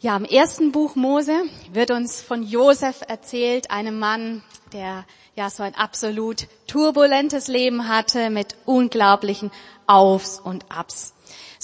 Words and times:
Ja, 0.00 0.16
im 0.16 0.24
ersten 0.24 0.72
Buch 0.72 0.96
Mose 0.96 1.44
wird 1.72 1.90
uns 1.90 2.20
von 2.20 2.42
Josef 2.42 3.00
erzählt, 3.08 3.70
einem 3.70 3.98
Mann, 3.98 4.42
der 4.72 5.06
ja 5.34 5.48
so 5.48 5.62
ein 5.62 5.74
absolut 5.74 6.46
turbulentes 6.66 7.48
Leben 7.48 7.88
hatte 7.88 8.28
mit 8.28 8.56
unglaublichen 8.66 9.50
Aufs 9.86 10.40
und 10.40 10.70
Abs. 10.70 11.14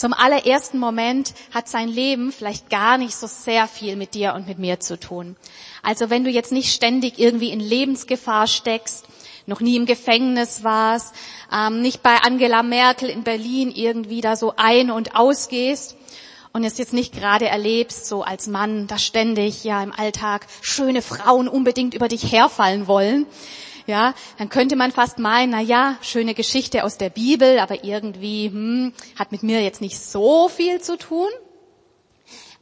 Im 0.03 0.15
allerersten 0.15 0.79
Moment 0.79 1.35
hat 1.53 1.69
sein 1.69 1.89
Leben 1.89 2.33
vielleicht 2.33 2.71
gar 2.71 2.97
nicht 2.97 3.15
so 3.15 3.27
sehr 3.27 3.69
viel 3.69 3.97
mit 3.97 4.15
dir 4.15 4.33
und 4.33 4.49
mit 4.49 4.59
mir 4.59 4.81
zu 4.81 4.99
tun. 4.99 5.37
Also 5.83 6.09
wenn 6.09 6.25
du 6.25 6.31
jetzt 6.31 6.53
nicht 6.53 6.73
ständig 6.73 7.19
irgendwie 7.19 7.51
in 7.51 7.61
Lebensgefahr 7.61 8.47
steckst, 8.47 9.05
noch 9.47 9.61
nie 9.61 9.77
im 9.77 9.85
Gefängnis 9.85 10.65
warst, 10.65 11.15
ähm, 11.53 11.83
nicht 11.83 12.03
bei 12.03 12.17
Angela 12.23 12.63
Merkel 12.63 13.11
in 13.11 13.25
Berlin 13.25 13.71
irgendwie 13.71 14.23
da 14.23 14.37
so 14.37 14.55
ein- 14.57 14.91
und 14.91 15.17
ausgehst, 15.17 15.97
und 16.53 16.65
es 16.65 16.79
jetzt 16.79 16.93
nicht 16.93 17.15
gerade 17.15 17.49
erlebst, 17.49 18.07
so 18.07 18.23
als 18.23 18.47
Mann, 18.47 18.87
da 18.87 18.99
ständig 18.99 19.65
ja 19.65 19.83
im 19.83 19.93
Alltag 19.93 20.47
schöne 20.61 21.03
Frauen 21.03 21.49
unbedingt 21.49 21.95
über 21.95 22.09
dich 22.09 22.33
herfallen 22.33 22.87
wollen, 22.87 23.27
ja, 23.87 24.15
dann 24.39 24.49
könnte 24.49 24.77
man 24.77 24.93
fast 24.93 25.19
meinen, 25.19 25.51
na 25.51 25.61
ja, 25.61 25.97
schöne 26.01 26.35
Geschichte 26.35 26.85
aus 26.85 26.97
der 26.97 27.11
Bibel, 27.11 27.59
aber 27.59 27.85
irgendwie 27.85 28.47
hm, 28.47 28.93
hat 29.19 29.33
mit 29.33 29.43
mir 29.43 29.63
jetzt 29.63 29.81
nicht 29.81 29.99
so 29.99 30.49
viel 30.49 30.81
zu 30.81 30.97
tun. 30.97 31.29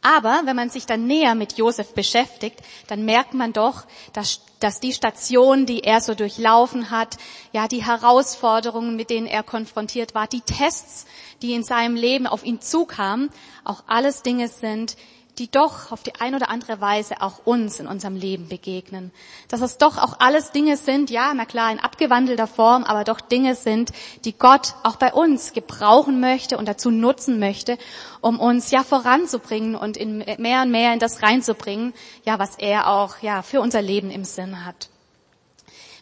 Aber 0.01 0.43
wenn 0.45 0.55
man 0.55 0.71
sich 0.71 0.87
dann 0.87 1.07
näher 1.07 1.35
mit 1.35 1.59
Josef 1.59 1.93
beschäftigt, 1.93 2.61
dann 2.87 3.05
merkt 3.05 3.35
man 3.35 3.53
doch, 3.53 3.85
dass, 4.13 4.41
dass 4.61 4.79
die 4.79 4.93
Station, 4.93 5.67
die 5.67 5.81
er 5.81 6.01
so 6.01 6.15
durchlaufen 6.15 6.91
hat, 6.91 7.17
ja, 7.53 7.67
die 7.67 7.85
Herausforderungen, 7.85 8.95
mit 8.95 9.11
denen 9.11 9.27
er 9.27 9.43
konfrontiert 9.43 10.15
war, 10.15 10.29
die 10.29 10.41
Tests, 10.41 11.07
die 11.43 11.53
in 11.53 11.65
seinem 11.65 11.97
Leben 11.97 12.29
auf 12.29 12.45
ihn 12.45 12.61
zukamen, 12.61 13.31
auch 13.65 13.83
alles 13.89 14.23
Dinge 14.23 14.49
sind, 14.49 14.97
die 15.39 15.51
doch 15.51 15.93
auf 15.93 16.03
die 16.03 16.15
ein 16.21 16.35
oder 16.35 16.51
andere 16.51 16.81
Weise 16.81 17.21
auch 17.23 17.47
uns 17.47 17.79
in 17.79 17.87
unserem 17.87 18.17
Leben 18.17 18.49
begegnen. 18.49 19.13
Dass 19.49 19.61
es 19.61 19.79
doch 19.79 19.97
auch 19.97 20.19
alles 20.19 20.51
Dinge 20.51 20.77
sind, 20.77 21.11
ja, 21.11 21.33
na 21.35 21.45
klar, 21.45 21.71
in 21.71 21.79
abgewandelter 21.79 22.47
Form, 22.47 22.85
aber 22.85 23.05
doch 23.05 23.21
Dinge 23.21 23.55
sind, 23.55 23.93
die 24.25 24.37
Gott 24.37 24.75
auch 24.83 24.97
bei 24.97 25.13
uns 25.13 25.53
gebrauchen 25.53 26.21
möchte 26.21 26.59
und 26.59 26.67
dazu 26.67 26.91
nutzen 26.91 27.39
möchte, 27.39 27.79
um 28.21 28.41
uns 28.41 28.71
ja 28.71 28.83
voranzubringen 28.83 29.75
und 29.75 29.97
in 29.97 30.25
mehr 30.39 30.63
und 30.63 30.71
mehr 30.71 30.93
in 30.93 30.99
das 30.99 31.23
reinzubringen, 31.23 31.95
ja, 32.25 32.39
was 32.39 32.57
er 32.57 32.89
auch, 32.89 33.19
ja, 33.21 33.43
für 33.43 33.61
unser 33.61 33.83
Leben 33.83 34.11
im 34.11 34.25
Sinn 34.25 34.65
hat. 34.65 34.89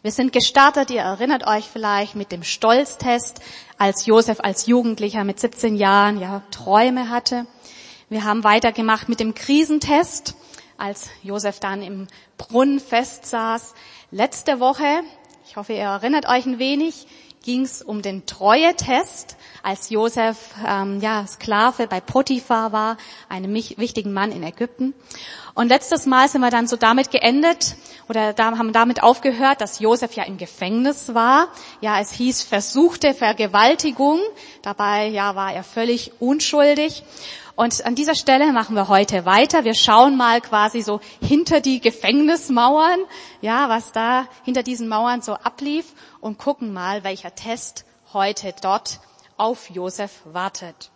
Wir 0.03 0.13
sind 0.13 0.33
gestartet, 0.33 0.91
ihr 0.91 1.01
erinnert 1.01 1.47
euch 1.49 1.65
vielleicht 1.65 2.15
mit 2.15 2.31
dem 2.31 2.45
Stolztest, 2.45 3.41
als 3.77 4.07
Josef 4.07 4.39
als 4.41 4.67
Jugendlicher 4.67 5.25
mit 5.25 5.41
17 5.41 5.75
Jahren 5.75 6.21
ja 6.21 6.43
Träume 6.51 7.11
hatte. 7.11 7.47
Wir 8.09 8.23
haben 8.23 8.45
weitergemacht 8.45 9.09
mit 9.09 9.19
dem 9.19 9.35
Krisentest, 9.35 10.37
als 10.79 11.11
Josef 11.25 11.59
dann 11.59 11.83
im 11.83 12.07
Brunnen 12.39 12.79
festsaß. 12.79 13.75
Letzte 14.13 14.61
Woche, 14.61 15.01
ich 15.49 15.57
hoffe, 15.57 15.73
ihr 15.73 15.81
erinnert 15.81 16.29
euch 16.29 16.47
ein 16.47 16.61
wenig, 16.61 17.09
ging 17.43 17.63
es 17.63 17.83
um 17.83 18.03
den 18.03 18.25
Treue-Test, 18.25 19.37
als 19.65 19.91
Josef 19.91 20.55
ähm, 20.65 21.01
ja, 21.01 21.27
Sklave 21.27 21.89
bei 21.89 22.01
Potiphar 22.01 22.71
war, 22.71 22.97
einem 23.29 23.53
wichtigen 23.53 24.13
Mann 24.13 24.31
in 24.31 24.45
Ägypten. 24.45 24.95
Und 25.55 25.67
letztes 25.67 26.07
Mal 26.07 26.29
sind 26.29 26.43
wir 26.43 26.51
dann 26.51 26.69
so 26.69 26.77
damit 26.77 27.11
geendet 27.11 27.75
oder 28.09 28.33
da, 28.33 28.57
haben 28.57 28.73
damit 28.73 29.03
aufgehört, 29.03 29.61
dass 29.61 29.81
Josef 29.81 30.13
ja 30.13 30.23
im 30.23 30.39
Gefängnis 30.39 31.13
war. 31.13 31.49
Ja, 31.81 32.01
es 32.01 32.13
hieß 32.13 32.45
versuchte 32.45 33.15
Vergewaltigung. 33.15 34.21
Dabei 34.63 35.09
ja 35.09 35.35
war 35.35 35.53
er 35.53 35.65
völlig 35.65 36.13
unschuldig. 36.21 37.03
Und 37.57 37.87
an 37.87 37.95
dieser 37.95 38.15
Stelle 38.15 38.53
machen 38.53 38.77
wir 38.77 38.89
heute 38.89 39.25
weiter. 39.25 39.65
Wir 39.65 39.75
schauen 39.75 40.19
mal 40.19 40.43
quasi 40.43 40.83
so 40.83 41.01
hinter 41.23 41.63
die 41.63 41.81
Gefängnismauern, 41.81 43.01
ja, 43.41 43.71
was 43.71 43.93
da 43.93 44.29
hinter 44.45 44.63
diesen 44.63 44.89
Mauern 44.89 45.23
so 45.23 45.33
ablief 45.33 45.95
und 46.21 46.37
gucken 46.37 46.75
mal, 46.75 47.03
welcher 47.03 47.35
Test 47.35 47.87
heute 48.13 48.55
dort 48.61 49.01
auf 49.39 49.71
Josef 49.71 50.21
wartet. 50.27 50.91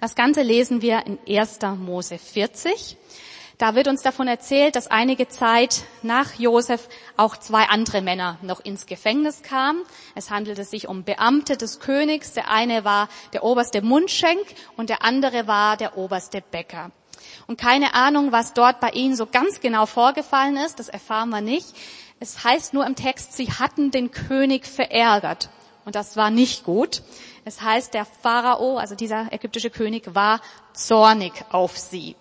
Das 0.00 0.16
Ganze 0.16 0.42
lesen 0.42 0.82
wir 0.82 1.06
in 1.06 1.18
1. 1.28 1.60
Mose 1.78 2.18
40. 2.18 2.96
Da 3.58 3.74
wird 3.74 3.88
uns 3.88 4.02
davon 4.02 4.28
erzählt, 4.28 4.76
dass 4.76 4.86
einige 4.86 5.28
Zeit 5.28 5.84
nach 6.02 6.34
Josef 6.34 6.88
auch 7.16 7.38
zwei 7.38 7.64
andere 7.64 8.02
Männer 8.02 8.36
noch 8.42 8.60
ins 8.60 8.84
Gefängnis 8.84 9.42
kamen. 9.42 9.82
Es 10.14 10.30
handelte 10.30 10.64
sich 10.64 10.88
um 10.88 11.04
Beamte 11.04 11.56
des 11.56 11.80
Königs. 11.80 12.34
Der 12.34 12.50
eine 12.50 12.84
war 12.84 13.08
der 13.32 13.44
oberste 13.44 13.80
Mundschenk 13.80 14.42
und 14.76 14.90
der 14.90 15.02
andere 15.02 15.46
war 15.46 15.78
der 15.78 15.96
oberste 15.96 16.42
Bäcker. 16.42 16.90
Und 17.46 17.58
keine 17.58 17.94
Ahnung, 17.94 18.30
was 18.30 18.52
dort 18.52 18.78
bei 18.80 18.90
ihnen 18.90 19.16
so 19.16 19.24
ganz 19.24 19.60
genau 19.60 19.86
vorgefallen 19.86 20.58
ist, 20.58 20.78
das 20.78 20.90
erfahren 20.90 21.30
wir 21.30 21.40
nicht. 21.40 21.66
Es 22.20 22.44
heißt 22.44 22.74
nur 22.74 22.86
im 22.86 22.94
Text, 22.94 23.32
sie 23.32 23.50
hatten 23.50 23.90
den 23.90 24.10
König 24.10 24.66
verärgert. 24.66 25.48
Und 25.86 25.94
das 25.94 26.14
war 26.16 26.30
nicht 26.30 26.64
gut. 26.64 27.02
Es 27.46 27.62
heißt, 27.62 27.94
der 27.94 28.04
Pharao, 28.04 28.76
also 28.76 28.94
dieser 28.94 29.32
ägyptische 29.32 29.70
König, 29.70 30.14
war 30.14 30.42
zornig 30.74 31.32
auf 31.50 31.78
sie. 31.78 32.16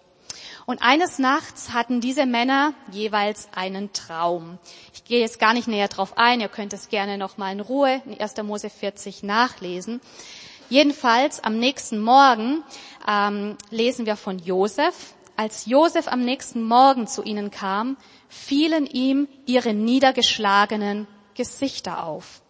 Und 0.66 0.82
eines 0.82 1.20
Nachts 1.20 1.74
hatten 1.74 2.02
diese 2.02 2.26
Männer 2.26 2.74
jeweils 2.92 3.50
einen 3.54 3.94
Traum. 3.94 4.58
Ich 4.94 5.04
gehe 5.06 5.20
jetzt 5.20 5.40
gar 5.40 5.54
nicht 5.54 5.68
näher 5.68 5.88
drauf 5.88 6.18
ein, 6.18 6.42
ihr 6.42 6.48
könnt 6.48 6.74
es 6.74 6.90
gerne 6.90 7.20
noch 7.20 7.38
mal 7.38 7.52
in 7.52 7.60
Ruhe 7.60 8.02
in 8.06 8.20
1. 8.20 8.38
Mose 8.44 8.72
40 8.72 9.22
nachlesen. 9.22 10.02
Jedenfalls 10.70 11.44
am 11.44 11.60
nächsten 11.60 12.00
Morgen 12.00 12.64
ähm, 13.08 13.58
lesen 13.70 14.08
wir 14.08 14.16
von 14.16 14.40
Josef. 14.40 15.14
Als 15.36 15.68
Josef 15.68 16.08
am 16.08 16.22
nächsten 16.22 16.64
Morgen 16.64 17.06
zu 17.06 17.22
ihnen 17.22 17.52
kam, 17.52 17.98
fielen 18.28 18.88
ihm 18.88 19.28
ihre 19.46 19.74
niedergeschlagenen 19.74 21.08
Gesichter 21.36 22.04
auf. 22.04 22.42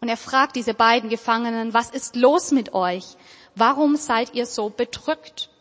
Und 0.00 0.08
er 0.08 0.16
fragt 0.16 0.56
diese 0.56 0.74
beiden 0.74 1.10
Gefangenen, 1.10 1.74
was 1.74 1.90
ist 1.90 2.16
los 2.16 2.50
mit 2.50 2.74
euch? 2.74 3.04
Warum 3.54 3.94
seid 3.94 4.34
ihr 4.34 4.46
so 4.46 4.70
bedrückt? 4.70 5.51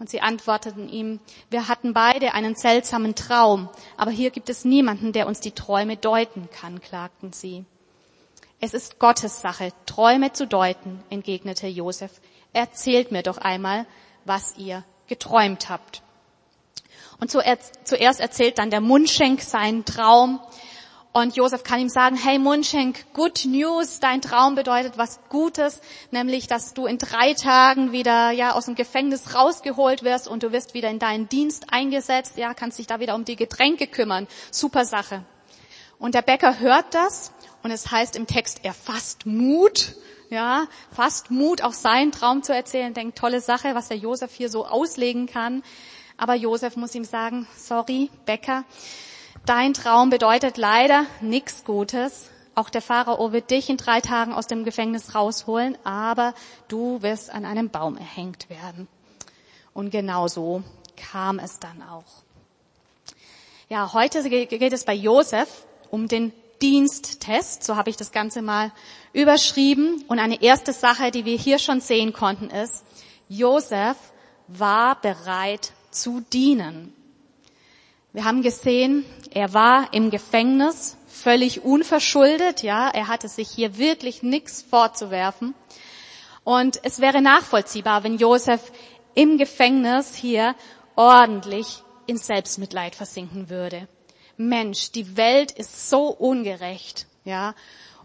Und 0.00 0.08
sie 0.08 0.22
antworteten 0.22 0.88
ihm, 0.88 1.20
wir 1.50 1.68
hatten 1.68 1.92
beide 1.92 2.32
einen 2.32 2.56
seltsamen 2.56 3.14
Traum, 3.14 3.68
aber 3.98 4.10
hier 4.10 4.30
gibt 4.30 4.48
es 4.48 4.64
niemanden, 4.64 5.12
der 5.12 5.26
uns 5.26 5.40
die 5.40 5.52
Träume 5.52 5.98
deuten 5.98 6.48
kann, 6.50 6.80
klagten 6.80 7.34
sie. 7.34 7.66
Es 8.60 8.72
ist 8.72 8.98
Gottes 8.98 9.42
Sache, 9.42 9.72
Träume 9.84 10.32
zu 10.32 10.46
deuten, 10.46 11.02
entgegnete 11.10 11.66
Josef. 11.66 12.10
Erzählt 12.54 13.12
mir 13.12 13.22
doch 13.22 13.36
einmal, 13.36 13.86
was 14.24 14.56
ihr 14.56 14.84
geträumt 15.06 15.68
habt. 15.68 16.02
Und 17.20 17.30
zuerst 17.30 18.20
erzählt 18.20 18.56
dann 18.56 18.70
der 18.70 18.80
Mundschenk 18.80 19.42
seinen 19.42 19.84
Traum 19.84 20.40
und 21.12 21.34
Josef 21.34 21.64
kann 21.64 21.80
ihm 21.80 21.88
sagen, 21.88 22.14
hey 22.14 22.38
Mundschenk, 22.38 23.12
good 23.14 23.44
news, 23.44 23.98
dein 23.98 24.22
Traum 24.22 24.54
bedeutet 24.54 24.96
was 24.96 25.18
Gutes, 25.28 25.80
nämlich, 26.12 26.46
dass 26.46 26.72
du 26.72 26.86
in 26.86 26.98
drei 26.98 27.34
Tagen 27.34 27.90
wieder, 27.90 28.30
ja, 28.30 28.52
aus 28.52 28.66
dem 28.66 28.76
Gefängnis 28.76 29.34
rausgeholt 29.34 30.04
wirst 30.04 30.28
und 30.28 30.44
du 30.44 30.52
wirst 30.52 30.72
wieder 30.72 30.88
in 30.88 31.00
deinen 31.00 31.28
Dienst 31.28 31.66
eingesetzt, 31.72 32.36
ja, 32.36 32.54
kannst 32.54 32.78
dich 32.78 32.86
da 32.86 33.00
wieder 33.00 33.16
um 33.16 33.24
die 33.24 33.34
Getränke 33.34 33.88
kümmern. 33.88 34.28
Super 34.52 34.84
Sache. 34.84 35.24
Und 35.98 36.14
der 36.14 36.22
Bäcker 36.22 36.60
hört 36.60 36.94
das 36.94 37.32
und 37.64 37.72
es 37.72 37.90
heißt 37.90 38.14
im 38.14 38.28
Text, 38.28 38.60
er 38.62 38.72
fasst 38.72 39.26
Mut, 39.26 39.96
ja, 40.30 40.68
fasst 40.92 41.32
Mut, 41.32 41.62
auch 41.62 41.72
seinen 41.72 42.12
Traum 42.12 42.44
zu 42.44 42.54
erzählen, 42.54 42.94
denkt, 42.94 43.18
tolle 43.18 43.40
Sache, 43.40 43.74
was 43.74 43.88
der 43.88 43.96
Josef 43.96 44.32
hier 44.32 44.48
so 44.48 44.64
auslegen 44.64 45.26
kann. 45.26 45.64
Aber 46.16 46.34
Josef 46.36 46.76
muss 46.76 46.94
ihm 46.94 47.04
sagen, 47.04 47.48
sorry, 47.56 48.10
Bäcker, 48.26 48.64
Dein 49.46 49.74
Traum 49.74 50.10
bedeutet 50.10 50.58
leider 50.58 51.06
nichts 51.20 51.64
Gutes. 51.64 52.30
Auch 52.54 52.68
der 52.68 52.82
Pharao 52.82 53.32
wird 53.32 53.50
dich 53.50 53.70
in 53.70 53.78
drei 53.78 54.00
Tagen 54.00 54.32
aus 54.32 54.46
dem 54.46 54.64
Gefängnis 54.64 55.14
rausholen, 55.14 55.78
aber 55.82 56.34
du 56.68 57.00
wirst 57.02 57.30
an 57.30 57.44
einem 57.44 57.70
Baum 57.70 57.96
erhängt 57.96 58.50
werden. 58.50 58.86
Und 59.72 59.90
genau 59.90 60.28
so 60.28 60.62
kam 60.96 61.38
es 61.38 61.58
dann 61.58 61.82
auch. 61.82 62.04
Ja, 63.68 63.92
heute 63.94 64.28
geht 64.28 64.72
es 64.72 64.84
bei 64.84 64.94
Josef 64.94 65.48
um 65.90 66.06
den 66.06 66.32
Diensttest, 66.60 67.64
so 67.64 67.76
habe 67.76 67.88
ich 67.88 67.96
das 67.96 68.12
Ganze 68.12 68.42
mal 68.42 68.72
überschrieben. 69.14 70.04
Und 70.08 70.18
eine 70.18 70.42
erste 70.42 70.72
Sache, 70.74 71.10
die 71.10 71.24
wir 71.24 71.38
hier 71.38 71.58
schon 71.58 71.80
sehen 71.80 72.12
konnten, 72.12 72.50
ist, 72.50 72.84
Josef 73.28 73.96
war 74.48 75.00
bereit 75.00 75.72
zu 75.90 76.20
dienen. 76.32 76.94
Wir 78.12 78.24
haben 78.24 78.42
gesehen, 78.42 79.04
er 79.30 79.54
war 79.54 79.94
im 79.94 80.10
Gefängnis, 80.10 80.96
völlig 81.06 81.62
unverschuldet, 81.62 82.64
ja, 82.64 82.88
er 82.88 83.06
hatte 83.06 83.28
sich 83.28 83.48
hier 83.48 83.78
wirklich 83.78 84.24
nichts 84.24 84.62
vorzuwerfen. 84.62 85.54
Und 86.42 86.80
es 86.82 87.00
wäre 87.00 87.22
nachvollziehbar, 87.22 88.02
wenn 88.02 88.18
Josef 88.18 88.72
im 89.14 89.38
Gefängnis 89.38 90.16
hier 90.16 90.56
ordentlich 90.96 91.84
in 92.06 92.16
Selbstmitleid 92.16 92.96
versinken 92.96 93.48
würde. 93.48 93.86
Mensch, 94.36 94.90
die 94.90 95.16
Welt 95.16 95.52
ist 95.52 95.88
so 95.88 96.08
ungerecht, 96.08 97.06
ja. 97.24 97.54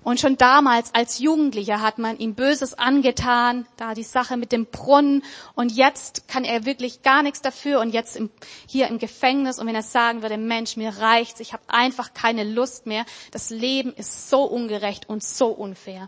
Und 0.06 0.20
schon 0.20 0.38
damals 0.38 0.94
als 0.94 1.18
Jugendlicher 1.18 1.82
hat 1.82 1.98
man 1.98 2.20
ihm 2.20 2.36
Böses 2.36 2.78
angetan, 2.78 3.66
da 3.76 3.96
die 3.96 4.04
Sache 4.04 4.38
mit 4.38 4.52
dem 4.52 4.68
Brunnen. 4.68 5.24
Und 5.56 5.72
jetzt 5.72 6.28
kann 6.28 6.44
er 6.44 6.64
wirklich 6.64 7.02
gar 7.02 7.24
nichts 7.24 7.42
dafür. 7.42 7.80
Und 7.80 7.90
jetzt 7.90 8.16
im, 8.16 8.30
hier 8.68 8.88
im 8.88 9.00
Gefängnis. 9.00 9.58
Und 9.58 9.66
wenn 9.66 9.74
er 9.74 9.82
sagen 9.82 10.22
würde, 10.22 10.38
Mensch, 10.38 10.78
mir 10.78 10.96
reicht's, 11.00 11.40
ich 11.40 11.54
habe 11.54 11.64
einfach 11.70 12.14
keine 12.14 12.44
Lust 12.44 12.86
mehr. 12.86 13.04
Das 13.32 13.50
Leben 13.50 13.94
ist 13.94 14.30
so 14.30 14.44
ungerecht 14.44 15.10
und 15.10 15.24
so 15.24 15.48
unfair. 15.48 16.08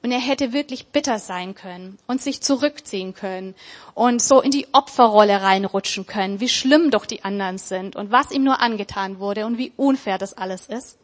Und 0.00 0.12
er 0.12 0.20
hätte 0.20 0.52
wirklich 0.52 0.86
bitter 0.86 1.18
sein 1.18 1.56
können 1.56 1.98
und 2.06 2.22
sich 2.22 2.40
zurückziehen 2.40 3.14
können 3.14 3.56
und 3.94 4.22
so 4.22 4.40
in 4.40 4.52
die 4.52 4.68
Opferrolle 4.70 5.42
reinrutschen 5.42 6.06
können, 6.06 6.38
wie 6.38 6.48
schlimm 6.48 6.92
doch 6.92 7.04
die 7.04 7.24
anderen 7.24 7.58
sind 7.58 7.96
und 7.96 8.12
was 8.12 8.30
ihm 8.30 8.44
nur 8.44 8.60
angetan 8.60 9.18
wurde 9.18 9.44
und 9.44 9.58
wie 9.58 9.72
unfair 9.76 10.18
das 10.18 10.34
alles 10.34 10.66
ist. 10.68 10.98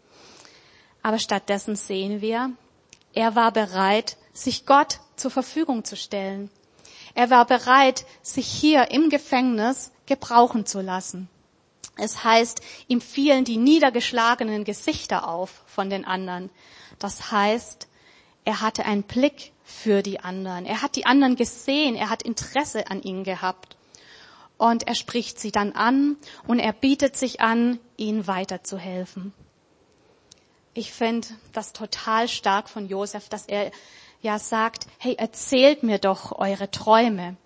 Aber 1.05 1.19
stattdessen 1.19 1.77
sehen 1.77 2.23
wir, 2.23 2.51
er 3.13 3.37
war 3.37 3.53
bereit, 3.53 4.17
sich 4.33 4.65
Gott 4.65 5.01
zur 5.17 5.31
Verfügung 5.31 5.85
zu 5.85 5.99
stellen. 5.99 6.51
Er 7.15 7.29
war 7.29 7.45
bereit, 7.45 8.07
sich 8.23 8.47
hier 8.47 8.91
im 8.91 9.11
Gefängnis 9.11 9.93
gebrauchen 10.07 10.65
zu 10.65 10.81
lassen. 10.81 11.29
Es 11.99 12.25
heißt, 12.25 12.63
ihm 12.89 13.03
fielen 13.03 13.45
die 13.45 13.59
niedergeschlagenen 13.59 14.65
Gesichter 14.65 15.29
auf 15.29 15.63
von 15.67 15.91
den 15.91 16.07
anderen. 16.07 16.49
Das 16.99 17.31
heißt, 17.31 17.87
er 18.47 18.63
hatte 18.63 18.87
einen 18.87 19.03
Blick 19.03 19.53
für 19.63 20.01
die 20.01 20.21
anderen. 20.21 20.65
Er 20.65 20.81
hat 20.81 20.97
die 20.97 21.05
anderen 21.05 21.37
gesehen. 21.37 21.97
Er 21.97 22.09
hat 22.09 22.23
Interesse 22.23 22.91
an 22.91 23.03
ihnen 23.03 23.25
gehabt. 23.25 23.77
Und 24.57 24.89
er 24.89 24.95
spricht 24.95 25.39
sie 25.39 25.53
dann 25.53 25.73
an 25.73 26.17
und 26.47 26.61
er 26.61 26.73
bietet 26.73 27.15
sich 27.15 27.43
an, 27.43 27.79
ihnen 27.99 28.27
weiterzuhelfen 28.27 29.35
ich 30.75 30.93
finde 30.93 31.29
das 31.53 31.73
total 31.73 32.29
stark 32.29 32.69
von 32.69 32.89
Josef, 32.89 33.29
dass 33.29 33.47
er 33.47 33.71
ja 34.21 34.39
sagt, 34.39 34.87
hey, 34.99 35.15
erzählt 35.15 35.83
mir 35.83 35.99
doch 35.99 36.33
eure 36.33 36.71
Träume. 36.71 37.37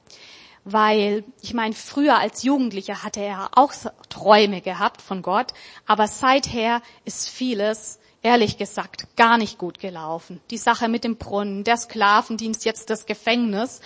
Weil, 0.64 1.25
ich 1.40 1.54
meine, 1.54 1.75
früher 1.75 2.19
als 2.19 2.42
Jugendlicher 2.42 3.02
hatte 3.02 3.20
er 3.20 3.50
auch 3.54 3.72
Träume 4.08 4.60
gehabt 4.60 5.00
von 5.00 5.22
Gott, 5.22 5.54
aber 5.86 6.08
seither 6.08 6.82
ist 7.04 7.28
vieles 7.28 7.97
ehrlich 8.23 8.59
gesagt 8.59 9.17
gar 9.17 9.38
nicht 9.38 9.59
gut 9.59 9.79
gelaufen. 9.79 10.41
Die 10.50 10.59
Sache 10.59 10.88
mit 10.88 11.05
dem 11.05 11.17
Brunnen, 11.17 11.65
der 11.65 11.76
Sklavendienst, 11.76 12.65
jetzt 12.65 12.91
das 12.91 13.06
Gefängnis. 13.06 13.81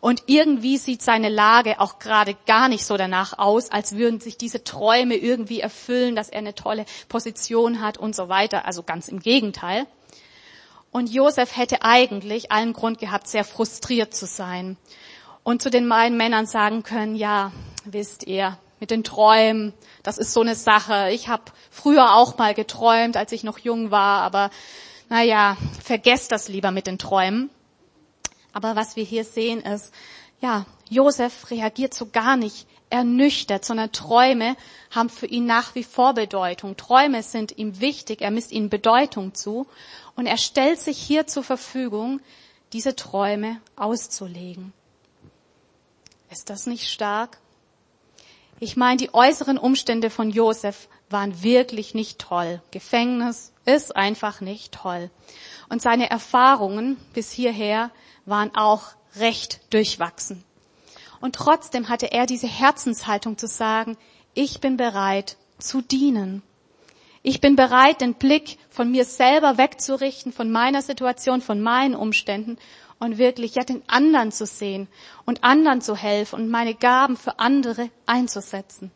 Und 0.00 0.24
irgendwie 0.26 0.78
sieht 0.78 1.02
seine 1.02 1.28
Lage 1.28 1.80
auch 1.80 1.98
gerade 1.98 2.36
gar 2.46 2.68
nicht 2.68 2.84
so 2.84 2.96
danach 2.96 3.38
aus, 3.38 3.70
als 3.70 3.96
würden 3.96 4.20
sich 4.20 4.36
diese 4.36 4.64
Träume 4.64 5.16
irgendwie 5.16 5.60
erfüllen, 5.60 6.16
dass 6.16 6.28
er 6.28 6.38
eine 6.38 6.54
tolle 6.54 6.86
Position 7.08 7.80
hat 7.80 7.98
und 7.98 8.16
so 8.16 8.28
weiter. 8.28 8.66
Also 8.66 8.82
ganz 8.82 9.08
im 9.08 9.20
Gegenteil. 9.20 9.86
Und 10.90 11.10
Josef 11.12 11.56
hätte 11.56 11.82
eigentlich 11.82 12.52
allen 12.52 12.72
Grund 12.72 12.98
gehabt, 12.98 13.26
sehr 13.26 13.44
frustriert 13.44 14.14
zu 14.14 14.26
sein. 14.26 14.76
Und 15.42 15.60
zu 15.60 15.68
den 15.68 15.88
beiden 15.88 16.16
Männern 16.16 16.46
sagen 16.46 16.84
können, 16.84 17.16
ja, 17.16 17.52
wisst 17.84 18.26
ihr, 18.26 18.56
mit 18.80 18.90
den 18.90 19.04
Träumen. 19.04 19.72
Das 20.02 20.18
ist 20.18 20.32
so 20.32 20.40
eine 20.40 20.54
Sache. 20.54 21.10
Ich 21.10 21.28
habe 21.28 21.44
früher 21.70 22.14
auch 22.14 22.38
mal 22.38 22.54
geträumt, 22.54 23.16
als 23.16 23.32
ich 23.32 23.44
noch 23.44 23.58
jung 23.58 23.90
war, 23.90 24.22
aber 24.22 24.50
naja, 25.08 25.56
vergesst 25.82 26.32
das 26.32 26.48
lieber 26.48 26.70
mit 26.70 26.86
den 26.86 26.98
Träumen. 26.98 27.50
Aber 28.52 28.76
was 28.76 28.96
wir 28.96 29.04
hier 29.04 29.24
sehen 29.24 29.60
ist, 29.60 29.92
ja, 30.40 30.66
Josef 30.88 31.50
reagiert 31.50 31.94
so 31.94 32.06
gar 32.06 32.36
nicht 32.36 32.66
ernüchtert, 32.90 33.64
sondern 33.64 33.92
Träume 33.92 34.56
haben 34.90 35.08
für 35.08 35.26
ihn 35.26 35.46
nach 35.46 35.74
wie 35.74 35.82
vor 35.82 36.14
Bedeutung. 36.14 36.76
Träume 36.76 37.22
sind 37.22 37.56
ihm 37.58 37.80
wichtig, 37.80 38.20
er 38.22 38.30
misst 38.30 38.52
ihnen 38.52 38.70
Bedeutung 38.70 39.34
zu 39.34 39.66
und 40.14 40.26
er 40.26 40.36
stellt 40.36 40.80
sich 40.80 40.98
hier 40.98 41.26
zur 41.26 41.42
Verfügung, 41.42 42.20
diese 42.72 42.94
Träume 42.94 43.60
auszulegen. 43.76 44.72
Ist 46.30 46.50
das 46.50 46.66
nicht 46.66 46.88
stark? 46.88 47.38
Ich 48.60 48.76
meine, 48.76 48.96
die 48.96 49.12
äußeren 49.12 49.58
Umstände 49.58 50.10
von 50.10 50.30
Josef 50.30 50.88
waren 51.10 51.42
wirklich 51.42 51.94
nicht 51.94 52.18
toll. 52.18 52.62
Gefängnis 52.70 53.52
ist 53.64 53.96
einfach 53.96 54.40
nicht 54.40 54.72
toll. 54.72 55.10
Und 55.68 55.82
seine 55.82 56.10
Erfahrungen 56.10 56.96
bis 57.14 57.32
hierher 57.32 57.90
waren 58.26 58.54
auch 58.54 58.88
recht 59.16 59.60
durchwachsen. 59.72 60.44
Und 61.20 61.34
trotzdem 61.34 61.88
hatte 61.88 62.12
er 62.12 62.26
diese 62.26 62.46
Herzenshaltung 62.46 63.38
zu 63.38 63.46
sagen, 63.46 63.96
ich 64.34 64.60
bin 64.60 64.76
bereit 64.76 65.36
zu 65.58 65.80
dienen. 65.80 66.42
Ich 67.22 67.40
bin 67.40 67.56
bereit, 67.56 68.02
den 68.02 68.14
Blick 68.14 68.58
von 68.68 68.90
mir 68.90 69.06
selber 69.06 69.56
wegzurichten, 69.56 70.32
von 70.32 70.52
meiner 70.52 70.82
Situation, 70.82 71.40
von 71.40 71.62
meinen 71.62 71.94
Umständen 71.94 72.58
und 72.98 73.18
wirklich 73.18 73.54
ja 73.54 73.64
den 73.64 73.82
anderen 73.88 74.32
zu 74.32 74.46
sehen 74.46 74.88
und 75.26 75.44
anderen 75.44 75.80
zu 75.80 75.96
helfen 75.96 76.36
und 76.36 76.50
meine 76.50 76.74
Gaben 76.74 77.16
für 77.16 77.38
andere 77.38 77.90
einzusetzen. 78.06 78.90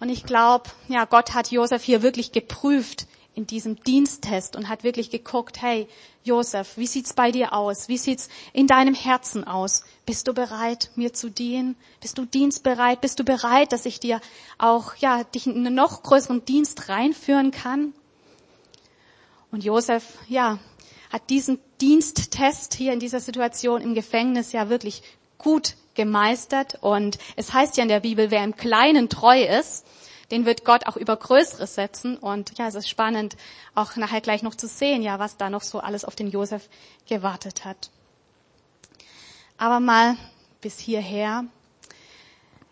Und 0.00 0.08
ich 0.08 0.24
glaube, 0.24 0.70
ja, 0.88 1.04
Gott 1.04 1.34
hat 1.34 1.50
Josef 1.50 1.82
hier 1.82 2.02
wirklich 2.02 2.32
geprüft 2.32 3.06
in 3.34 3.46
diesem 3.46 3.82
Diensttest 3.82 4.54
und 4.54 4.68
hat 4.68 4.84
wirklich 4.84 5.10
geguckt, 5.10 5.60
hey, 5.60 5.88
Josef, 6.22 6.76
wie 6.76 6.86
sieht's 6.86 7.14
bei 7.14 7.32
dir 7.32 7.52
aus? 7.52 7.88
Wie 7.88 7.98
sieht's 7.98 8.28
in 8.52 8.66
deinem 8.66 8.94
Herzen 8.94 9.44
aus? 9.44 9.82
Bist 10.06 10.28
du 10.28 10.34
bereit, 10.34 10.90
mir 10.94 11.12
zu 11.12 11.30
dienen? 11.30 11.76
Bist 12.00 12.18
du 12.18 12.26
dienstbereit? 12.26 13.00
Bist 13.00 13.18
du 13.18 13.24
bereit, 13.24 13.72
dass 13.72 13.86
ich 13.86 13.98
dir 13.98 14.20
auch, 14.58 14.94
ja, 14.96 15.24
dich 15.24 15.46
in 15.46 15.56
einen 15.56 15.74
noch 15.74 16.02
größeren 16.02 16.44
Dienst 16.44 16.88
reinführen 16.88 17.50
kann? 17.50 17.92
Und 19.50 19.64
Josef, 19.64 20.18
ja, 20.28 20.58
hat 21.10 21.28
diesen 21.30 21.58
Diensttest 21.80 22.74
hier 22.74 22.92
in 22.92 23.00
dieser 23.00 23.20
Situation 23.20 23.80
im 23.80 23.94
Gefängnis 23.94 24.52
ja 24.52 24.68
wirklich 24.68 25.02
gut 25.38 25.74
gemeistert. 25.94 26.78
Und 26.80 27.18
es 27.36 27.52
heißt 27.52 27.76
ja 27.76 27.82
in 27.82 27.88
der 27.88 28.00
Bibel, 28.00 28.30
wer 28.30 28.44
im 28.44 28.56
Kleinen 28.56 29.08
treu 29.08 29.42
ist, 29.42 29.86
den 30.30 30.46
wird 30.46 30.64
Gott 30.64 30.86
auch 30.86 30.96
über 30.96 31.16
Größeres 31.16 31.74
setzen. 31.74 32.16
Und 32.16 32.58
ja, 32.58 32.68
es 32.68 32.74
ist 32.74 32.88
spannend, 32.88 33.36
auch 33.74 33.96
nachher 33.96 34.20
gleich 34.20 34.42
noch 34.42 34.54
zu 34.54 34.66
sehen, 34.66 35.02
ja, 35.02 35.18
was 35.18 35.36
da 35.36 35.50
noch 35.50 35.62
so 35.62 35.80
alles 35.80 36.04
auf 36.04 36.16
den 36.16 36.28
Josef 36.28 36.68
gewartet 37.08 37.64
hat. 37.64 37.90
Aber 39.58 39.80
mal 39.80 40.16
bis 40.60 40.78
hierher. 40.78 41.44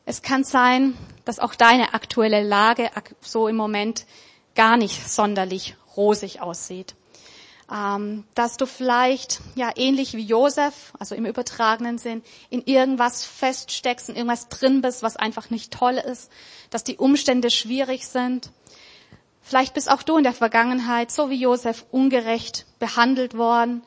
Es 0.04 0.22
kann 0.22 0.43
sein, 0.43 0.96
dass 1.25 1.38
auch 1.38 1.54
deine 1.54 1.94
aktuelle 1.94 2.43
Lage 2.43 2.90
so 3.20 3.46
im 3.46 3.56
Moment 3.56 4.06
gar 4.54 4.76
nicht 4.76 5.08
sonderlich 5.08 5.76
rosig 5.96 6.40
aussieht 6.40 6.96
ähm, 7.73 8.25
dass 8.35 8.59
du 8.59 8.67
vielleicht 8.67 9.41
ja 9.55 9.71
ähnlich 9.77 10.13
wie 10.15 10.25
Josef, 10.25 10.93
also 10.99 11.15
im 11.15 11.25
übertragenen 11.25 11.97
Sinn, 11.97 12.23
in 12.51 12.63
irgendwas 12.65 13.25
feststeckst, 13.25 14.11
in 14.11 14.17
irgendwas 14.17 14.49
drin 14.49 14.83
bist, 14.83 15.03
was 15.03 15.17
einfach 15.17 15.49
nicht 15.49 15.73
toll 15.73 15.95
ist, 15.95 16.31
dass 16.71 16.85
die 16.85 16.99
Umstände 16.99 17.50
schwierig 17.50 18.07
sind. 18.07 18.50
Vielleicht 19.41 19.75
bist 19.75 19.91
auch 19.91 20.02
du 20.02 20.19
in 20.19 20.25
der 20.25 20.35
Vergangenheit, 20.35 21.11
so 21.11 21.31
wie 21.31 21.41
Josef, 21.41 21.87
ungerecht 21.91 22.67
behandelt 22.79 23.37
worden. 23.37 23.83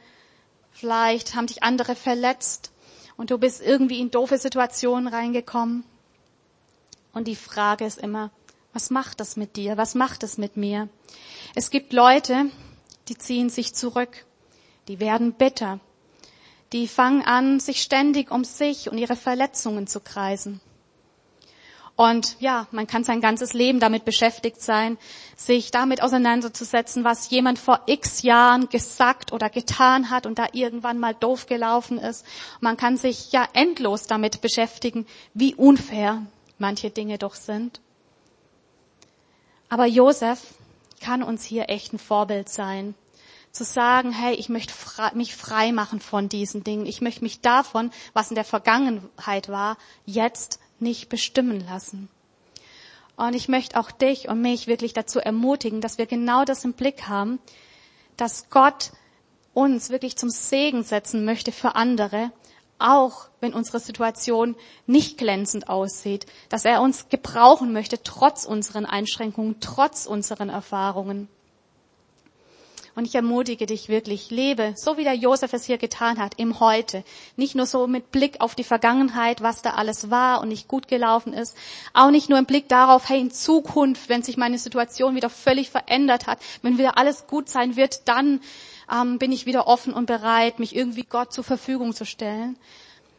Vielleicht 0.72 1.36
haben 1.36 1.48
dich 1.48 1.64
andere 1.64 1.96
verletzt 1.96 2.72
und 3.18 3.30
du 3.30 3.38
bist 3.38 3.62
irgendwie 3.62 4.00
in 4.00 4.10
doofe 4.10 4.40
Situationen 4.40 5.08
reingekommen. 5.08 5.84
Und 7.14 7.28
die 7.28 7.36
Frage 7.36 7.86
ist 7.86 8.00
immer, 8.00 8.32
was 8.74 8.90
macht 8.90 9.20
das 9.20 9.38
mit 9.38 9.56
dir? 9.56 9.78
Was 9.78 9.96
macht 9.96 10.24
es 10.24 10.38
mit 10.38 10.58
mir? 10.58 10.90
Es 11.54 11.70
gibt 11.70 11.94
Leute, 11.94 12.48
die 13.08 13.18
ziehen 13.18 13.50
sich 13.50 13.74
zurück, 13.74 14.26
die 14.88 15.00
werden 15.00 15.34
bitter, 15.34 15.80
die 16.74 16.88
fangen 16.88 17.22
an, 17.24 17.60
sich 17.60 17.82
ständig 17.82 18.32
um 18.32 18.44
sich 18.44 18.90
und 18.90 18.98
ihre 18.98 19.16
Verletzungen 19.16 19.88
zu 19.88 20.00
kreisen. 20.00 20.60
Und 21.98 22.36
ja, 22.42 22.68
man 22.72 22.88
kann 22.88 23.06
sein 23.06 23.22
ganzes 23.22 23.54
Leben 23.54 23.80
damit 23.80 24.04
beschäftigt 24.04 24.62
sein, 24.62 24.98
sich 25.38 25.72
damit 25.72 26.04
auseinanderzusetzen, 26.04 27.06
was 27.06 27.30
jemand 27.30 27.58
vor 27.58 27.80
x 27.86 28.22
Jahren 28.22 28.68
gesagt 28.68 29.32
oder 29.32 29.50
getan 29.50 30.10
hat 30.10 30.26
und 30.26 30.38
da 30.38 30.48
irgendwann 30.52 31.00
mal 31.00 31.14
doof 31.14 31.46
gelaufen 31.46 31.98
ist. 31.98 32.26
Man 32.60 32.76
kann 32.76 32.98
sich 32.98 33.32
ja 33.32 33.48
endlos 33.54 34.08
damit 34.08 34.42
beschäftigen, 34.42 35.06
wie 35.34 35.56
unfair 35.56 36.26
manche 36.58 36.90
Dinge 36.90 37.18
doch 37.18 37.36
sind. 37.36 37.80
Aber 39.70 39.86
Josef 39.86 40.40
kann 41.02 41.24
uns 41.24 41.44
hier 41.44 41.70
echt 41.70 41.94
ein 41.94 42.00
Vorbild 42.00 42.50
sein. 42.50 42.96
Zu 43.52 43.64
sagen, 43.64 44.12
hey, 44.12 44.36
ich 44.36 44.50
möchte 44.50 44.74
mich 45.14 45.36
frei 45.36 45.72
machen 45.72 46.00
von 46.00 46.28
diesen 46.28 46.64
Dingen. 46.64 46.86
Ich 46.86 47.02
möchte 47.02 47.24
mich 47.24 47.42
davon, 47.42 47.92
was 48.14 48.30
in 48.30 48.36
der 48.36 48.44
Vergangenheit 48.44 49.50
war, 49.50 49.78
jetzt 50.06 50.60
nicht 50.80 51.08
bestimmen 51.08 51.66
lassen. 51.66 52.10
Und 53.16 53.34
ich 53.34 53.48
möchte 53.48 53.80
auch 53.80 53.92
dich 53.92 54.28
und 54.28 54.42
mich 54.42 54.68
wirklich 54.68 54.94
dazu 54.94 55.20
ermutigen, 55.20 55.80
dass 55.80 55.98
wir 55.98 56.06
genau 56.06 56.44
das 56.44 56.66
im 56.66 56.74
Blick 56.74 57.08
haben, 57.08 57.40
dass 58.18 58.50
Gott 58.50 58.92
uns 59.54 59.90
wirklich 59.90 60.18
zum 60.18 60.30
Segen 60.30 60.84
setzen 60.84 61.24
möchte 61.24 61.54
für 61.54 61.76
andere, 61.76 62.32
auch 62.80 63.30
wenn 63.40 63.54
unsere 63.54 63.80
Situation 63.80 64.56
nicht 64.86 65.18
glänzend 65.18 65.70
aussieht, 65.70 66.26
dass 66.50 66.66
er 66.66 66.82
uns 66.82 67.10
gebrauchen 67.10 67.74
möchte, 67.74 68.02
trotz 68.04 68.46
unseren 68.46 68.86
Einschränkungen, 68.86 69.58
trotz 69.60 70.06
unseren 70.06 70.50
Erfahrungen. 70.50 71.28
Und 72.96 73.06
ich 73.06 73.16
ermutige 73.16 73.66
dich 73.66 73.90
wirklich, 73.90 74.32
lebe, 74.32 74.74
so 74.78 74.96
wie 74.96 75.04
der 75.04 75.16
Josef 75.16 75.52
es 75.52 75.66
hier 75.66 75.78
getan 75.78 76.18
hat, 76.18 76.36
im 76.40 76.62
Heute. 76.62 77.04
Nicht 77.36 77.54
nur 77.54 77.66
so 77.66 77.88
mit 77.88 78.10
Blick 78.12 78.40
auf 78.40 78.56
die 78.56 78.64
Vergangenheit, 78.64 79.42
was 79.42 79.62
da 79.62 79.72
alles 79.72 80.10
war 80.12 80.40
und 80.40 80.48
nicht 80.48 80.70
gut 80.70 80.88
gelaufen 80.88 81.34
ist. 81.34 81.58
Auch 81.94 82.10
nicht 82.10 82.30
nur 82.30 82.40
im 82.40 82.46
Blick 82.46 82.70
darauf, 82.70 83.10
hey, 83.10 83.20
in 83.20 83.32
Zukunft, 83.32 84.08
wenn 84.08 84.24
sich 84.24 84.38
meine 84.38 84.58
Situation 84.58 85.16
wieder 85.16 85.30
völlig 85.30 85.70
verändert 85.70 86.26
hat, 86.26 86.40
wenn 86.62 86.78
wieder 86.78 86.98
alles 86.98 87.28
gut 87.28 87.50
sein 87.50 87.76
wird, 87.76 88.08
dann 88.08 88.40
ähm, 88.92 89.20
bin 89.20 89.32
ich 89.32 89.46
wieder 89.46 89.68
offen 89.68 89.94
und 89.94 90.06
bereit, 90.06 90.60
mich 90.60 90.76
irgendwie 90.76 91.04
Gott 91.04 91.34
zur 91.34 91.44
Verfügung 91.44 91.94
zu 91.94 92.06
stellen. 92.06 92.58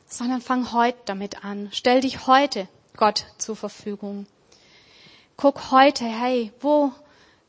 Sondern 0.09 0.41
fang 0.41 0.73
heute 0.73 0.99
damit 1.07 1.45
an. 1.45 1.69
Stell 1.73 2.01
dich 2.01 2.27
heute 2.27 2.69
Gott 2.97 3.27
zur 3.39 3.57
Verfügung. 3.57 4.27
Guck 5.37 5.71
heute, 5.71 6.05
hey, 6.05 6.53
wo 6.61 6.93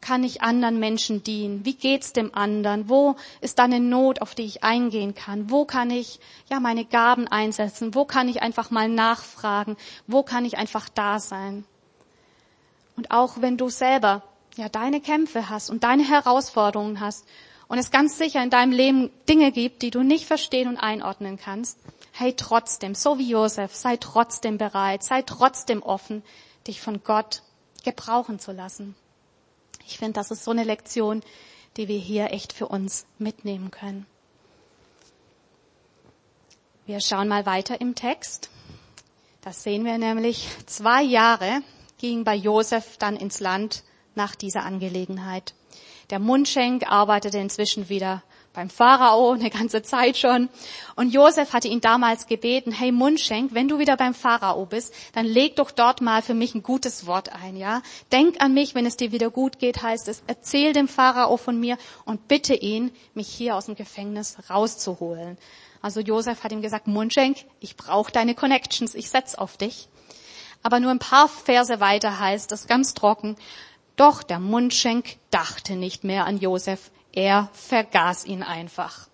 kann 0.02 0.24
ich 0.24 0.42
anderen 0.42 0.80
Menschen 0.80 1.24
dienen? 1.24 1.66
Wie 1.66 1.74
geht's 1.74 2.14
dem 2.14 2.34
anderen? 2.34 2.90
Wo 2.90 3.16
ist 3.42 3.60
da 3.60 3.64
eine 3.64 3.80
Not, 3.80 4.22
auf 4.22 4.36
die 4.36 4.46
ich 4.46 4.64
eingehen 4.64 5.16
kann? 5.16 5.50
Wo 5.50 5.66
kann 5.66 5.90
ich, 5.90 6.20
ja, 6.50 6.60
meine 6.60 6.86
Gaben 6.86 7.28
einsetzen? 7.28 7.96
Wo 7.96 8.06
kann 8.06 8.30
ich 8.30 8.42
einfach 8.42 8.72
mal 8.72 8.90
nachfragen? 8.90 9.78
Wo 10.06 10.24
kann 10.24 10.46
ich 10.46 10.58
einfach 10.58 10.90
da 10.90 11.20
sein? 11.20 11.66
Und 12.96 13.12
auch 13.12 13.42
wenn 13.42 13.58
du 13.58 13.70
selber, 13.70 14.24
ja, 14.56 14.70
deine 14.70 15.02
Kämpfe 15.02 15.50
hast 15.50 15.70
und 15.70 15.84
deine 15.84 16.08
Herausforderungen 16.08 17.00
hast 17.00 17.26
und 17.68 17.78
es 17.78 17.92
ganz 17.92 18.18
sicher 18.18 18.42
in 18.42 18.50
deinem 18.50 18.72
Leben 18.72 19.12
Dinge 19.28 19.52
gibt, 19.52 19.82
die 19.82 19.92
du 19.92 20.02
nicht 20.02 20.26
verstehen 20.26 20.70
und 20.70 20.78
einordnen 20.78 21.38
kannst, 21.38 21.80
hey, 22.14 22.34
trotzdem, 22.34 22.96
so 22.96 23.20
wie 23.20 23.30
Josef, 23.30 23.76
sei 23.76 23.98
trotzdem 23.98 24.58
bereit, 24.58 25.04
sei 25.04 25.22
trotzdem 25.22 25.84
offen, 25.84 26.24
dich 26.66 26.82
von 26.82 27.04
Gott 27.04 27.44
gebrauchen 27.84 28.40
zu 28.40 28.52
lassen. 28.52 28.96
Ich 29.86 29.98
finde, 29.98 30.14
das 30.14 30.32
ist 30.32 30.44
so 30.44 30.52
eine 30.52 30.64
Lektion, 30.64 31.22
die 31.78 31.88
wir 31.88 32.00
hier 32.00 32.32
echt 32.32 32.54
für 32.54 32.68
uns 32.68 33.06
mitnehmen 33.20 33.72
können. 33.72 34.06
Wir 36.86 37.02
schauen 37.02 37.28
mal 37.28 37.46
weiter 37.46 37.80
im 37.82 37.96
Text. 37.96 38.50
Das 39.42 39.64
sehen 39.64 39.86
wir 39.86 39.98
nämlich. 39.98 40.48
Zwei 40.66 41.04
Jahre 41.04 41.62
ging 41.98 42.24
bei 42.24 42.36
Josef 42.36 42.98
dann 42.98 43.16
ins 43.16 43.40
Land 43.40 43.84
nach 44.16 44.36
dieser 44.36 44.64
Angelegenheit. 44.64 45.54
Der 46.10 46.20
Mundschenk 46.20 46.90
arbeitete 46.90 47.38
inzwischen 47.38 47.90
wieder 47.90 48.24
beim 48.54 48.70
Pharao 48.70 49.34
eine 49.34 49.50
ganze 49.50 49.84
Zeit 49.84 50.18
schon. 50.18 50.48
Und 50.96 51.14
Josef 51.14 51.52
hatte 51.52 51.68
ihn 51.68 51.82
damals 51.82 52.28
gebeten, 52.28 52.72
hey 52.72 52.94
Mundschenk, 52.94 53.54
wenn 53.54 53.68
du 53.68 53.78
wieder 53.78 53.98
beim 53.98 54.14
Pharao 54.14 54.66
bist, 54.66 54.94
dann 55.14 55.26
leg 55.26 55.58
doch 55.58 55.70
dort 55.70 56.00
mal 56.00 56.22
für 56.22 56.34
mich 56.34 56.56
ein 56.56 56.64
gutes 56.64 57.06
Wort 57.06 57.34
ein, 57.34 57.58
ja? 57.58 57.82
Denk 58.12 58.42
an 58.42 58.54
mich, 58.54 58.74
wenn 58.74 58.86
es 58.86 58.96
dir 58.96 59.12
wieder 59.12 59.30
gut 59.30 59.60
geht, 59.60 59.84
heißt 59.84 60.08
es, 60.08 60.24
erzähl 60.28 60.72
dem 60.72 60.88
Pharao 60.88 61.36
von 61.36 61.60
mir 61.60 61.78
und 62.06 62.30
bitte 62.30 62.56
ihn, 62.56 62.92
mich 63.14 63.28
hier 63.28 63.56
aus 63.56 63.66
dem 63.66 63.76
Gefängnis 63.76 64.38
rauszuholen. 64.50 65.38
Also 65.82 66.00
Josef 66.00 66.44
hat 66.44 66.54
ihm 66.54 66.62
gesagt, 66.62 66.88
Mundschenk, 66.88 67.38
ich 67.60 67.76
brauche 67.76 68.12
deine 68.12 68.34
Connections, 68.34 68.96
ich 68.96 69.10
setz 69.10 69.36
auf 69.36 69.58
dich. 69.58 69.90
Aber 70.64 70.80
nur 70.80 70.90
ein 70.90 71.00
paar 71.00 71.28
Verse 71.28 71.80
weiter 71.80 72.20
heißt 72.20 72.52
es 72.54 72.66
ganz 72.66 72.94
trocken, 72.94 73.36
doch 73.98 74.24
der 74.24 74.39
Mundschenk 74.39 75.18
dachte 75.32 75.75
nicht 75.75 76.04
mehr 76.04 76.25
an 76.25 76.38
Josef, 76.39 76.92
er 77.12 77.50
vergaß 77.54 78.25
ihn 78.25 78.44
einfach. 78.44 79.10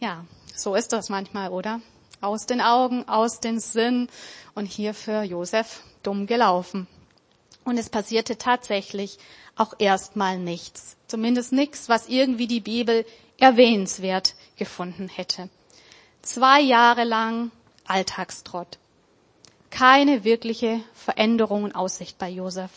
Ja, 0.00 0.24
so 0.54 0.74
ist 0.74 0.92
das 0.92 1.08
manchmal, 1.08 1.50
oder? 1.50 1.80
Aus 2.20 2.46
den 2.46 2.60
Augen, 2.60 3.08
aus 3.08 3.40
den 3.40 3.60
Sinn 3.60 4.08
und 4.54 4.66
hier 4.66 4.94
für 4.94 5.22
Josef 5.22 5.82
dumm 6.02 6.26
gelaufen. 6.26 6.86
Und 7.64 7.78
es 7.78 7.90
passierte 7.90 8.38
tatsächlich 8.38 9.18
auch 9.56 9.74
erstmal 9.78 10.38
nichts. 10.38 10.96
Zumindest 11.06 11.52
nichts, 11.52 11.88
was 11.88 12.08
irgendwie 12.08 12.46
die 12.46 12.60
Bibel 12.60 13.04
erwähnenswert 13.38 14.34
gefunden 14.56 15.08
hätte. 15.08 15.48
Zwei 16.22 16.60
Jahre 16.60 17.04
lang 17.04 17.50
Alltagstrott. 17.84 18.78
Keine 19.70 20.24
wirkliche 20.24 20.80
Veränderung 20.94 21.66
in 21.66 21.74
Aussicht 21.74 22.18
bei 22.18 22.28
Josef. 22.28 22.70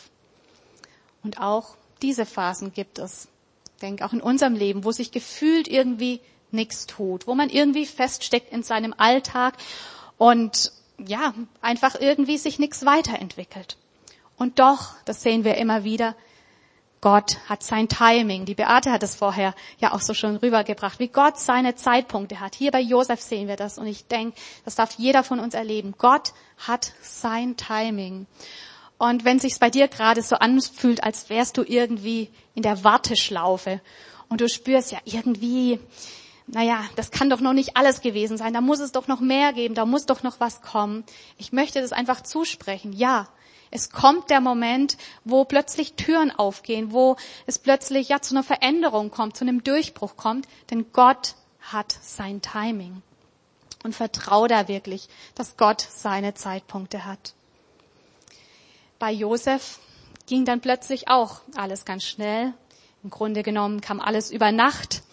Und 1.26 1.42
auch 1.42 1.76
diese 2.02 2.26
Phasen 2.26 2.72
gibt 2.72 3.00
es 3.00 3.28
denke 3.82 4.06
auch 4.06 4.14
in 4.14 4.22
unserem 4.22 4.54
Leben, 4.54 4.84
wo 4.84 4.92
sich 4.92 5.12
gefühlt 5.12 5.68
irgendwie 5.68 6.22
nichts 6.52 6.86
tut, 6.86 7.28
wo 7.28 7.36
man 7.36 7.50
irgendwie 7.50 7.86
feststeckt 7.86 8.52
in 8.54 8.64
seinem 8.64 8.94
Alltag 8.96 9.56
und 10.18 10.72
ja, 10.98 11.34
einfach 11.62 12.00
irgendwie 12.00 12.38
sich 12.38 12.60
nichts 12.60 12.86
weiterentwickelt. 12.86 13.78
Und 14.38 14.60
doch, 14.60 14.94
das 15.06 15.24
sehen 15.24 15.44
wir 15.44 15.56
immer 15.56 15.84
wieder, 15.84 16.16
Gott 17.02 17.38
hat 17.50 17.62
sein 17.64 17.90
Timing. 17.90 18.46
Die 18.46 18.56
Beate 18.56 18.92
hat 18.92 19.04
es 19.04 19.16
vorher 19.16 19.54
ja 19.80 19.94
auch 19.94 20.00
so 20.00 20.14
schon 20.14 20.38
rübergebracht, 20.38 21.00
wie 21.00 21.10
Gott 21.10 21.38
seine 21.38 21.76
Zeitpunkte 21.76 22.40
hat. 22.40 22.56
Hier 22.56 22.72
bei 22.72 22.80
Josef 22.80 23.20
sehen 23.20 23.48
wir 23.48 23.58
das 23.58 23.78
und 23.78 23.88
ich 23.88 24.08
denke, 24.08 24.38
das 24.64 24.76
darf 24.76 24.94
jeder 24.94 25.24
von 25.24 25.40
uns 25.40 25.54
erleben. 25.54 25.96
Gott 25.98 26.34
hat 26.58 26.94
sein 27.02 27.58
Timing. 27.58 28.26
Und 28.98 29.26
wenn 29.26 29.40
sich's 29.40 29.60
bei 29.60 29.70
dir 29.70 29.88
gerade 29.88 30.22
so 30.22 30.38
anfühlt, 30.38 31.04
als 31.04 31.30
wärst 31.30 31.58
du 31.58 31.64
irgendwie 31.64 32.30
in 32.54 32.64
der 32.64 32.84
Warteschlaufe 32.84 33.82
und 34.30 34.42
du 34.42 34.48
spürst 34.48 34.92
ja 34.92 35.00
irgendwie, 35.04 35.80
naja, 36.48 36.86
das 36.96 37.12
kann 37.12 37.30
doch 37.30 37.42
noch 37.42 37.54
nicht 37.54 37.76
alles 37.76 38.02
gewesen 38.02 38.38
sein, 38.38 38.54
da 38.54 38.62
muss 38.62 38.80
es 38.80 38.94
doch 38.94 39.08
noch 39.08 39.20
mehr 39.20 39.52
geben, 39.52 39.76
da 39.76 39.86
muss 39.86 40.06
doch 40.06 40.24
noch 40.24 40.40
was 40.40 40.62
kommen. 40.62 41.04
Ich 41.38 41.52
möchte 41.52 41.82
das 41.82 41.92
einfach 41.92 42.22
zusprechen. 42.22 42.94
Ja, 42.94 43.28
es 43.70 43.90
kommt 43.90 44.30
der 44.30 44.40
Moment, 44.40 44.96
wo 45.26 45.44
plötzlich 45.44 45.96
Türen 45.96 46.32
aufgehen, 46.32 46.94
wo 46.94 47.18
es 47.46 47.60
plötzlich 47.60 48.10
ja 48.10 48.22
zu 48.22 48.34
einer 48.34 48.44
Veränderung 48.44 49.12
kommt, 49.12 49.36
zu 49.36 49.44
einem 49.44 49.64
Durchbruch 49.64 50.16
kommt, 50.16 50.48
denn 50.70 50.94
Gott 50.94 51.36
hat 51.60 51.98
sein 52.02 52.42
Timing. 52.42 53.02
Und 53.84 53.94
vertrau 53.94 54.48
da 54.48 54.70
wirklich, 54.70 55.10
dass 55.36 55.58
Gott 55.58 55.82
seine 55.82 56.34
Zeitpunkte 56.34 57.06
hat 57.06 57.34
bei 59.00 59.12
Josef 59.12 59.80
ging 60.28 60.46
dann 60.46 60.62
plötzlich 60.62 61.08
auch 61.08 61.42
alles 61.56 61.86
ganz 61.86 62.04
schnell. 62.04 62.54
Im 63.04 63.10
Grunde 63.10 63.44
genommen 63.44 63.82
kam 63.82 64.00
alles 64.00 64.32
über 64.32 64.52
Nacht. 64.52 65.04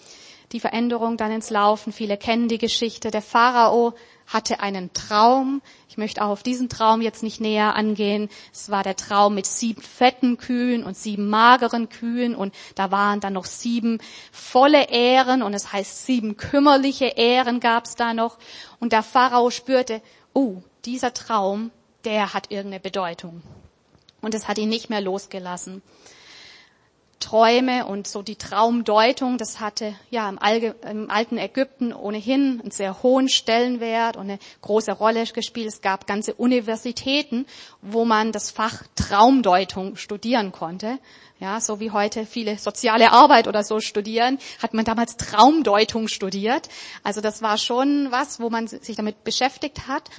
Die 0.53 0.61
Veränderung 0.61 1.17
dann 1.17 1.33
ins 1.33 1.51
Laufen. 1.51 1.93
Viele 1.93 2.17
kennen 2.17 2.49
die 2.49 2.59
Geschichte. 2.59 3.11
Der 3.11 3.23
Pharao 3.23 3.95
hatte 4.27 4.61
einen 4.61 4.93
Traum. 4.93 5.63
Ich 5.89 5.97
möchte 5.97 6.23
auch 6.23 6.29
auf 6.29 6.43
diesen 6.43 6.69
Traum 6.69 7.01
jetzt 7.01 7.23
nicht 7.23 7.41
näher 7.41 7.75
angehen. 7.75 8.29
Es 8.53 8.71
war 8.71 8.83
der 8.83 8.97
Traum 8.97 9.35
mit 9.35 9.47
sieben 9.47 9.83
fetten 9.83 10.37
Kühen 10.39 10.85
und 10.85 10.97
sieben 10.97 11.29
mageren 11.29 11.89
Kühen 11.89 12.35
und 12.35 12.55
da 12.75 12.91
waren 12.91 13.21
dann 13.21 13.33
noch 13.33 13.47
sieben 13.47 13.99
volle 14.31 14.89
Ähren 14.91 15.43
und 15.43 15.55
es 15.55 15.73
heißt 15.73 16.07
sieben 16.07 16.37
kümmerliche 16.37 17.07
Ähren 17.07 17.61
gab 17.61 17.85
es 17.85 17.97
da 17.97 18.15
noch. 18.15 18.39
Und 18.79 18.93
der 18.93 19.03
Pharao 19.03 19.51
spürte, 19.51 20.03
oh, 20.35 20.63
dieser 20.85 21.15
Traum, 21.15 21.71
der 22.05 22.35
hat 22.35 22.51
irgendeine 22.51 22.81
Bedeutung. 22.81 23.43
Und 24.23 24.35
es 24.35 24.49
hat 24.49 24.57
ihn 24.57 24.71
nicht 24.71 24.89
mehr 24.89 25.01
losgelassen. 25.01 25.83
Träume 27.23 27.87
und 27.87 28.09
so 28.09 28.21
die 28.21 28.37
Traumdeutung, 28.37 29.39
das 29.39 29.61
hatte 29.61 29.95
ja 30.11 30.29
im, 30.29 30.39
Alge, 30.41 30.75
im, 30.89 31.09
alten 31.09 31.39
Ägypten 31.39 31.93
ohnehin 31.93 32.61
einen 32.61 32.71
sehr 32.73 33.03
hohen 33.03 33.29
Stellenwert 33.29 34.17
und 34.17 34.25
eine 34.25 34.39
große 34.61 34.93
Rolle 34.93 35.25
gespielt. 35.27 35.69
Es 35.69 35.81
gab 35.81 36.07
ganze 36.07 36.35
Universitäten, 36.35 37.47
wo 37.81 38.05
man 38.05 38.33
das 38.33 38.51
Fach 38.51 38.83
Traumdeutung 38.97 39.97
studieren 39.97 40.51
konnte. 40.51 40.99
Ja, 41.39 41.61
so 41.61 41.81
wie 41.81 41.91
heute 41.91 42.27
viele 42.27 42.59
soziale 42.59 43.13
Arbeit 43.13 43.49
oder 43.49 43.65
so 43.65 43.81
studieren, 43.81 44.39
hat 44.61 44.75
man 44.75 44.85
damals 44.85 45.17
Traumdeutung 45.17 46.09
studiert. 46.09 46.69
Also 47.03 47.21
das 47.21 47.41
war 47.41 47.57
schon 47.57 48.11
was, 48.11 48.41
wo 48.41 48.51
man 48.51 48.67
sich 48.67 48.97
damit 48.97 49.25
beschäftigt 49.25 49.87
hat. 49.89 50.11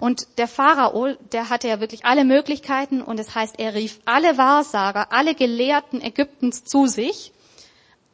Und 0.00 0.26
der 0.38 0.48
Pharao, 0.48 1.14
der 1.30 1.50
hatte 1.50 1.68
ja 1.68 1.78
wirklich 1.78 2.06
alle 2.06 2.24
Möglichkeiten 2.24 3.02
und 3.02 3.20
es 3.20 3.26
das 3.26 3.34
heißt, 3.34 3.58
er 3.58 3.74
rief 3.74 4.00
alle 4.06 4.38
Wahrsager, 4.38 5.12
alle 5.12 5.34
Gelehrten 5.34 6.00
Ägyptens 6.00 6.64
zu 6.64 6.86
sich, 6.86 7.32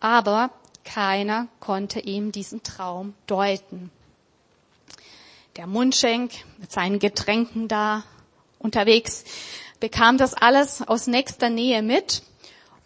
aber 0.00 0.50
keiner 0.84 1.46
konnte 1.60 2.00
ihm 2.00 2.32
diesen 2.32 2.64
Traum 2.64 3.14
deuten. 3.28 3.90
Der 5.56 5.68
Mundschenk 5.68 6.32
mit 6.58 6.72
seinen 6.72 6.98
Getränken 6.98 7.68
da 7.68 8.02
unterwegs 8.58 9.24
bekam 9.78 10.18
das 10.18 10.34
alles 10.34 10.82
aus 10.86 11.06
nächster 11.06 11.50
Nähe 11.50 11.82
mit 11.82 12.22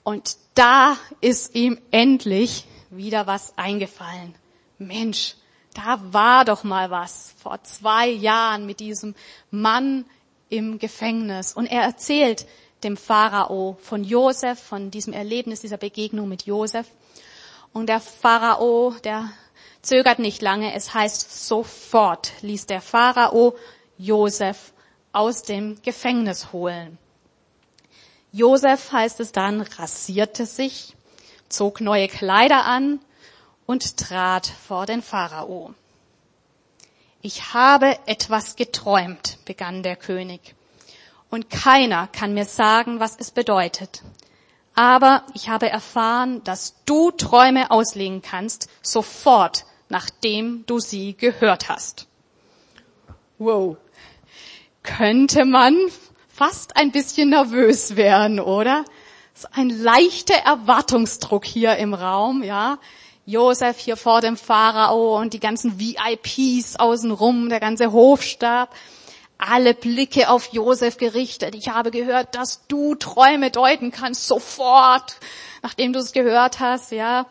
und 0.04 0.36
da 0.54 0.96
ist 1.22 1.54
ihm 1.54 1.78
endlich 1.90 2.66
wieder 2.90 3.26
was 3.26 3.56
eingefallen. 3.56 4.34
Mensch, 4.78 5.36
da 5.74 6.00
war 6.12 6.44
doch 6.44 6.64
mal 6.64 6.90
was 6.90 7.34
vor 7.38 7.62
zwei 7.62 8.08
Jahren 8.08 8.66
mit 8.66 8.80
diesem 8.80 9.14
Mann 9.50 10.04
im 10.48 10.78
Gefängnis. 10.78 11.52
Und 11.52 11.66
er 11.66 11.82
erzählt 11.82 12.46
dem 12.82 12.96
Pharao 12.96 13.76
von 13.80 14.04
Josef, 14.04 14.58
von 14.58 14.90
diesem 14.90 15.12
Erlebnis, 15.12 15.60
dieser 15.60 15.76
Begegnung 15.76 16.28
mit 16.28 16.46
Josef. 16.46 16.86
Und 17.72 17.88
der 17.88 18.00
Pharao, 18.00 18.94
der 19.04 19.30
zögert 19.82 20.18
nicht 20.18 20.42
lange. 20.42 20.74
Es 20.74 20.92
heißt, 20.92 21.46
sofort 21.46 22.32
ließ 22.42 22.66
der 22.66 22.80
Pharao 22.80 23.54
Josef 23.96 24.72
aus 25.12 25.42
dem 25.42 25.80
Gefängnis 25.82 26.52
holen. 26.52 26.98
Josef 28.32 28.92
heißt 28.92 29.20
es 29.20 29.32
dann, 29.32 29.60
rasierte 29.60 30.46
sich, 30.46 30.96
zog 31.48 31.80
neue 31.80 32.08
Kleider 32.08 32.64
an 32.64 33.00
und 33.70 33.96
trat 33.96 34.48
vor 34.48 34.84
den 34.84 35.00
Pharao. 35.00 35.72
Ich 37.22 37.54
habe 37.54 37.96
etwas 38.06 38.56
geträumt, 38.56 39.38
begann 39.44 39.84
der 39.84 39.94
König, 39.94 40.56
und 41.30 41.50
keiner 41.50 42.08
kann 42.08 42.34
mir 42.34 42.46
sagen, 42.46 42.98
was 42.98 43.16
es 43.16 43.30
bedeutet. 43.30 44.02
Aber 44.74 45.24
ich 45.34 45.48
habe 45.48 45.70
erfahren, 45.70 46.42
dass 46.42 46.82
du 46.84 47.12
Träume 47.12 47.70
auslegen 47.70 48.22
kannst, 48.22 48.68
sofort, 48.82 49.66
nachdem 49.88 50.66
du 50.66 50.80
sie 50.80 51.16
gehört 51.16 51.68
hast. 51.68 52.08
Wow. 53.38 53.76
Könnte 54.82 55.44
man 55.44 55.76
fast 56.26 56.76
ein 56.76 56.90
bisschen 56.90 57.30
nervös 57.30 57.94
werden, 57.94 58.40
oder? 58.40 58.84
So 59.32 59.46
ein 59.52 59.70
leichter 59.70 60.34
Erwartungsdruck 60.34 61.44
hier 61.44 61.76
im 61.76 61.94
Raum, 61.94 62.42
ja. 62.42 62.80
Josef 63.30 63.78
hier 63.78 63.96
vor 63.96 64.20
dem 64.20 64.36
Pharao 64.36 65.18
und 65.18 65.32
die 65.32 65.40
ganzen 65.40 65.78
VIPs 65.78 66.76
außenrum, 66.76 67.48
der 67.48 67.60
ganze 67.60 67.92
Hofstab, 67.92 68.74
alle 69.38 69.72
Blicke 69.72 70.28
auf 70.28 70.52
Josef 70.52 70.96
gerichtet. 70.96 71.54
Ich 71.54 71.68
habe 71.68 71.90
gehört, 71.90 72.34
dass 72.34 72.66
du 72.66 72.94
Träume 72.96 73.50
deuten 73.50 73.92
kannst, 73.92 74.26
sofort, 74.26 75.16
nachdem 75.62 75.92
du 75.92 76.00
es 76.00 76.12
gehört 76.12 76.60
hast, 76.60 76.92
ja. 76.92 77.26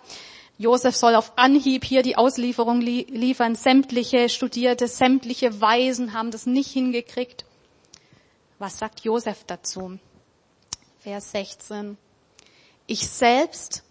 Josef 0.57 0.95
soll 0.95 1.15
auf 1.15 1.33
Anhieb 1.37 1.85
hier 1.85 2.01
die 2.01 2.17
Auslieferung 2.17 2.81
liefern. 2.81 3.55
Sämtliche 3.55 4.27
Studierte, 4.27 4.87
sämtliche 4.87 5.61
Weisen 5.61 6.13
haben 6.13 6.31
das 6.31 6.45
nicht 6.45 6.71
hingekriegt. 6.71 7.45
Was 8.57 8.77
sagt 8.77 9.01
Josef 9.01 9.45
dazu? 9.45 9.99
Vers 10.99 11.31
16. 11.31 11.97
Ich 12.87 13.07
selbst 13.07 13.83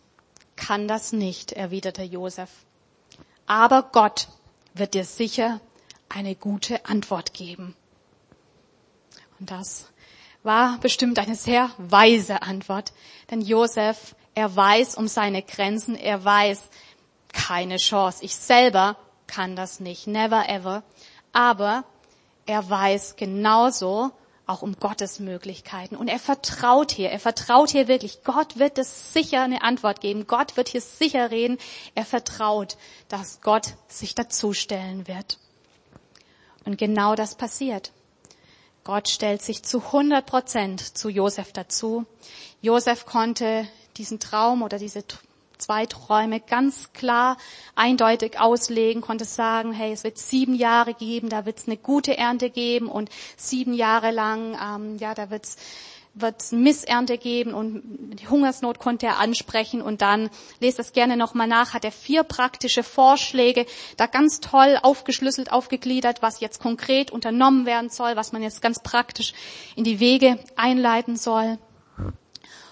kann 0.59 0.87
das 0.88 1.12
nicht, 1.12 1.53
erwiderte 1.53 2.03
Josef. 2.03 2.50
Aber 3.47 3.85
Gott 3.93 4.29
wird 4.75 4.93
dir 4.93 5.05
sicher 5.05 5.61
eine 6.11 6.35
gute 6.35 6.85
Antwort 6.85 7.33
geben. 7.33 7.75
Und 9.38 9.50
das 9.50 9.87
war 10.43 10.79
bestimmt 10.79 11.19
eine 11.19 11.35
sehr 11.35 11.71
weise 11.79 12.43
Antwort, 12.43 12.93
denn 13.31 13.41
Josef, 13.41 14.15
er 14.35 14.55
weiß 14.55 14.97
um 14.97 15.09
seine 15.09 15.43
Grenzen, 15.43 15.95
er 15.95 16.25
weiß 16.25 16.69
keine 17.33 17.77
Chance. 17.77 18.25
Ich 18.25 18.35
selber 18.35 18.97
kann 19.27 19.57
das 19.57 19.81
nicht, 19.81 20.07
never 20.07 20.49
ever. 20.49 20.83
Aber 21.33 21.85
er 22.47 22.69
weiß 22.69 23.17
genauso, 23.17 24.11
auch 24.49 24.62
um 24.62 24.76
Gottes 24.76 25.21
Möglichkeiten. 25.21 25.95
Und 25.95 26.09
er 26.09 26.19
vertraut 26.19 26.90
hier, 26.90 27.11
er 27.11 27.21
vertraut 27.21 27.71
hier 27.71 27.87
wirklich. 27.87 28.23
Gott 28.25 28.59
wird 28.59 28.78
es 28.78 29.12
sicher 29.12 29.43
eine 29.43 29.62
Antwort 29.62 30.00
geben. 30.00 30.26
Gott 30.26 30.57
wird 30.57 30.69
hier 30.69 30.81
sicher 30.81 31.31
reden. 31.31 31.59
Er 31.95 32.05
vertraut, 32.05 32.78
dass 33.09 33.40
Gott 33.43 33.75
sich 33.88 34.14
dazustellen 34.14 35.07
wird. 35.07 35.38
Und 36.64 36.78
genau 36.78 37.14
das 37.14 37.35
passiert. 37.35 37.93
Gott 38.85 39.09
stellt 39.09 39.43
sich 39.43 39.62
zu 39.62 39.78
100 39.81 40.25
Prozent 40.25 40.97
zu 40.97 41.11
Josef 41.11 41.52
dazu. 41.52 42.07
Josef 42.62 43.05
konnte 43.05 43.69
diesen 43.99 44.19
Traum 44.19 44.62
oder 44.62 44.78
diese 44.78 45.05
zwei 45.59 45.87
Träume 45.87 46.41
ganz 46.41 46.93
klar, 46.93 47.37
eindeutig 47.75 48.38
auslegen, 48.41 49.03
konnte 49.03 49.25
sagen, 49.25 49.73
hey, 49.73 49.93
es 49.93 50.05
wird 50.05 50.19
sieben 50.19 50.55
Jahre 50.55 50.95
geben, 50.95 51.29
da 51.29 51.47
wird 51.47 51.59
es 51.59 51.67
eine 51.67 51.77
gute 51.77 52.17
Ernte 52.17 52.50
geben 52.50 52.88
und 52.88 53.11
sieben 53.37 53.75
Jahre 53.75 54.11
lang, 54.11 54.59
ähm, 54.62 54.97
ja, 54.99 55.15
da 55.15 55.31
wird's 55.31 55.57
wird 56.21 56.53
Missernte 56.53 57.19
geben 57.19 57.55
und 57.55 57.83
die 58.19 58.29
Hungersnot 58.29 58.79
konnte 58.79 59.07
er 59.07 59.19
ansprechen 59.19 59.83
und 59.83 60.03
dann, 60.03 60.31
lest 60.61 60.79
das 60.79 60.93
gerne 60.93 61.17
nochmal 61.17 61.47
nach, 61.47 61.75
hat 61.75 61.85
er 61.85 61.93
vier 61.93 62.23
praktische 62.23 62.83
Vorschläge, 62.83 63.67
da 63.97 64.07
ganz 64.07 64.41
toll 64.41 64.79
aufgeschlüsselt, 64.83 65.53
aufgegliedert, 65.53 66.23
was 66.23 66.41
jetzt 66.41 66.61
konkret 66.61 67.11
unternommen 67.11 67.67
werden 67.67 67.91
soll, 67.91 68.17
was 68.17 68.33
man 68.33 68.43
jetzt 68.43 68.62
ganz 68.62 68.83
praktisch 68.83 69.33
in 69.77 69.85
die 69.85 70.00
Wege 70.00 70.38
einleiten 70.57 71.17
soll. 71.17 71.59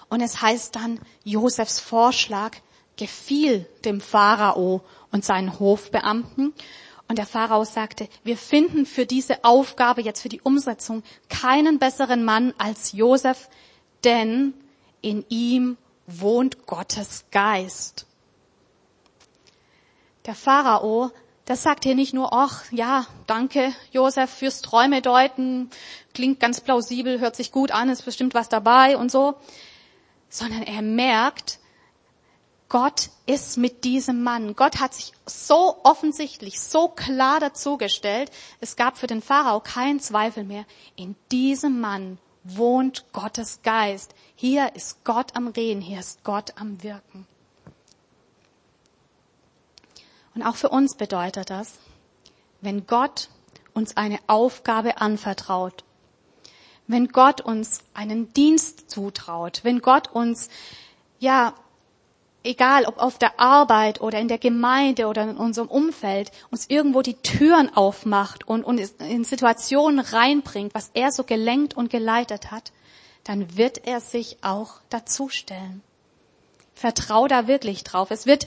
Und 0.09 0.21
es 0.21 0.41
heißt 0.41 0.77
dann, 0.77 1.01
Josefs 1.25 1.81
Vorschlag 1.81 2.53
gefiel 2.97 3.67
dem 3.85 4.01
Pharao 4.01 4.83
und 5.13 5.25
seinen 5.25 5.59
Hofbeamten. 5.59 6.55
Und 7.09 7.19
der 7.19 7.27
Pharao 7.27 7.65
sagte, 7.65 8.09
wir 8.25 8.37
finden 8.37 8.85
für 8.85 9.07
diese 9.07 9.45
Aufgabe, 9.45 10.03
jetzt 10.03 10.23
für 10.23 10.29
die 10.29 10.41
Umsetzung, 10.41 11.03
keinen 11.29 11.79
besseren 11.79 12.25
Mann 12.25 12.53
als 12.59 12.93
Josef, 12.93 13.49
denn 14.05 14.55
in 15.03 15.25
ihm 15.29 15.77
wohnt 16.07 16.67
Gottes 16.67 17.25
Geist. 17.31 18.07
Der 20.27 20.35
Pharao, 20.35 21.13
das 21.45 21.63
sagt 21.63 21.85
hier 21.85 21.95
nicht 21.95 22.13
nur, 22.13 22.33
ach 22.33 22.65
ja, 22.73 23.07
danke 23.29 23.73
Josef 23.93 24.31
fürs 24.31 24.63
Träume 24.63 25.01
deuten, 25.01 25.71
klingt 26.13 26.41
ganz 26.41 26.61
plausibel, 26.61 27.21
hört 27.21 27.37
sich 27.37 27.53
gut 27.53 27.71
an, 27.71 27.89
ist 27.89 28.05
bestimmt 28.05 28.35
was 28.35 28.49
dabei 28.49 28.97
und 28.97 29.13
so, 29.13 29.37
sondern 30.29 30.65
er 30.65 30.83
merkt, 30.83 31.61
Gott 32.69 33.11
ist 33.27 33.59
mit 33.59 33.85
diesem 33.85 34.23
Mann. 34.23 34.57
Gott 34.57 34.81
hat 34.81 34.95
sich 34.95 35.13
so 35.25 35.79
offensichtlich, 35.85 36.61
so 36.61 36.89
klar 36.89 37.39
dazugestellt. 37.39 38.31
Es 38.61 38.75
gab 38.75 38.99
für 38.99 39.07
den 39.07 39.23
Pharao 39.23 39.61
keinen 39.61 40.01
Zweifel 40.01 40.43
mehr. 40.43 40.65
In 40.97 41.15
diesem 41.31 41.81
Mann 41.81 42.19
wohnt 42.43 43.05
Gottes 43.13 43.63
Geist. 43.63 44.15
Hier 44.35 44.75
ist 44.75 45.05
Gott 45.05 45.37
am 45.37 45.49
Reden, 45.49 45.81
hier 45.81 46.01
ist 46.01 46.25
Gott 46.25 46.55
am 46.57 46.83
Wirken. 46.83 47.27
Und 50.35 50.43
auch 50.43 50.57
für 50.57 50.69
uns 50.69 50.97
bedeutet 50.97 51.51
das, 51.51 51.79
wenn 52.61 52.87
Gott 52.87 53.31
uns 53.75 53.97
eine 53.97 54.19
Aufgabe 54.27 55.01
anvertraut, 55.01 55.85
wenn 56.87 57.09
Gott 57.09 57.41
uns 57.41 57.81
einen 57.95 58.33
Dienst 58.33 58.91
zutraut, 58.91 59.61
wenn 59.63 59.81
Gott 59.81 60.09
uns 60.13 60.49
ja 61.19 61.55
egal 62.47 62.85
ob 62.87 62.99
auf 62.99 63.19
der 63.19 63.39
Arbeit 63.39 64.01
oder 64.01 64.19
in 64.19 64.29
der 64.29 64.39
Gemeinde 64.39 65.07
oder 65.07 65.23
in 65.23 65.37
unserem 65.37 65.69
Umfeld, 65.69 66.31
uns 66.51 66.67
irgendwo 66.69 67.03
die 67.03 67.15
Türen 67.15 67.75
aufmacht 67.75 68.49
und 68.49 68.65
uns 68.65 68.95
in 68.99 69.25
Situationen 69.25 70.01
reinbringt, 70.01 70.75
was 70.75 70.91
er 70.95 71.13
so 71.13 71.25
gelenkt 71.25 71.77
und 71.77 71.91
geleitet 71.91 72.51
hat, 72.51 72.73
dann 73.25 73.57
wird 73.57 73.87
er 73.87 74.01
sich 74.01 74.39
auch 74.43 74.75
dazustellen. 74.89 75.83
Vertrau 76.75 77.27
da 77.27 77.49
wirklich 77.49 77.85
drauf. 77.85 78.11
Es 78.11 78.27
wird 78.27 78.47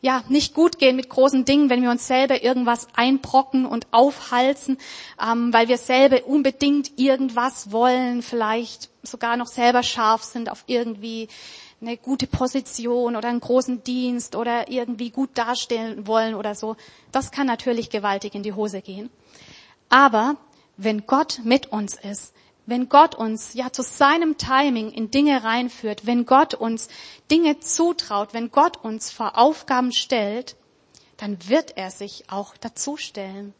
ja 0.00 0.22
nicht 0.28 0.54
gut 0.54 0.78
gehen 0.78 0.96
mit 0.96 1.08
großen 1.08 1.44
Dingen, 1.44 1.70
wenn 1.70 1.82
wir 1.82 1.90
uns 1.90 2.06
selber 2.06 2.42
irgendwas 2.42 2.88
einbrocken 2.94 3.66
und 3.66 3.86
aufhalsen, 3.90 4.78
ähm, 5.20 5.52
weil 5.52 5.68
wir 5.68 5.78
selber 5.78 6.24
unbedingt 6.26 6.98
irgendwas 6.98 7.72
wollen, 7.72 8.22
vielleicht 8.22 8.90
sogar 9.02 9.36
noch 9.36 9.46
selber 9.46 9.82
scharf 9.82 10.22
sind 10.22 10.50
auf 10.50 10.64
irgendwie 10.66 11.28
eine 11.80 11.96
gute 11.96 12.26
Position 12.26 13.16
oder 13.16 13.28
einen 13.28 13.40
großen 13.40 13.84
Dienst 13.84 14.34
oder 14.34 14.68
irgendwie 14.68 15.10
gut 15.10 15.30
darstellen 15.34 16.06
wollen 16.06 16.34
oder 16.34 16.54
so. 16.54 16.76
Das 17.12 17.30
kann 17.30 17.46
natürlich 17.46 17.90
gewaltig 17.90 18.34
in 18.34 18.42
die 18.42 18.52
Hose 18.52 18.82
gehen. 18.82 19.10
Aber 19.88 20.36
wenn 20.76 21.06
Gott 21.06 21.40
mit 21.44 21.66
uns 21.66 21.94
ist, 21.94 22.34
wenn 22.66 22.88
Gott 22.88 23.14
uns 23.14 23.54
ja 23.54 23.72
zu 23.72 23.82
seinem 23.82 24.36
Timing 24.36 24.90
in 24.90 25.10
Dinge 25.10 25.42
reinführt, 25.42 26.04
wenn 26.04 26.26
Gott 26.26 26.54
uns 26.54 26.88
Dinge 27.30 27.60
zutraut, 27.60 28.34
wenn 28.34 28.50
Gott 28.50 28.84
uns 28.84 29.10
vor 29.10 29.38
Aufgaben 29.38 29.92
stellt, 29.92 30.56
dann 31.16 31.48
wird 31.48 31.76
er 31.76 31.90
sich 31.90 32.24
auch 32.28 32.56
dazustellen 32.56 33.54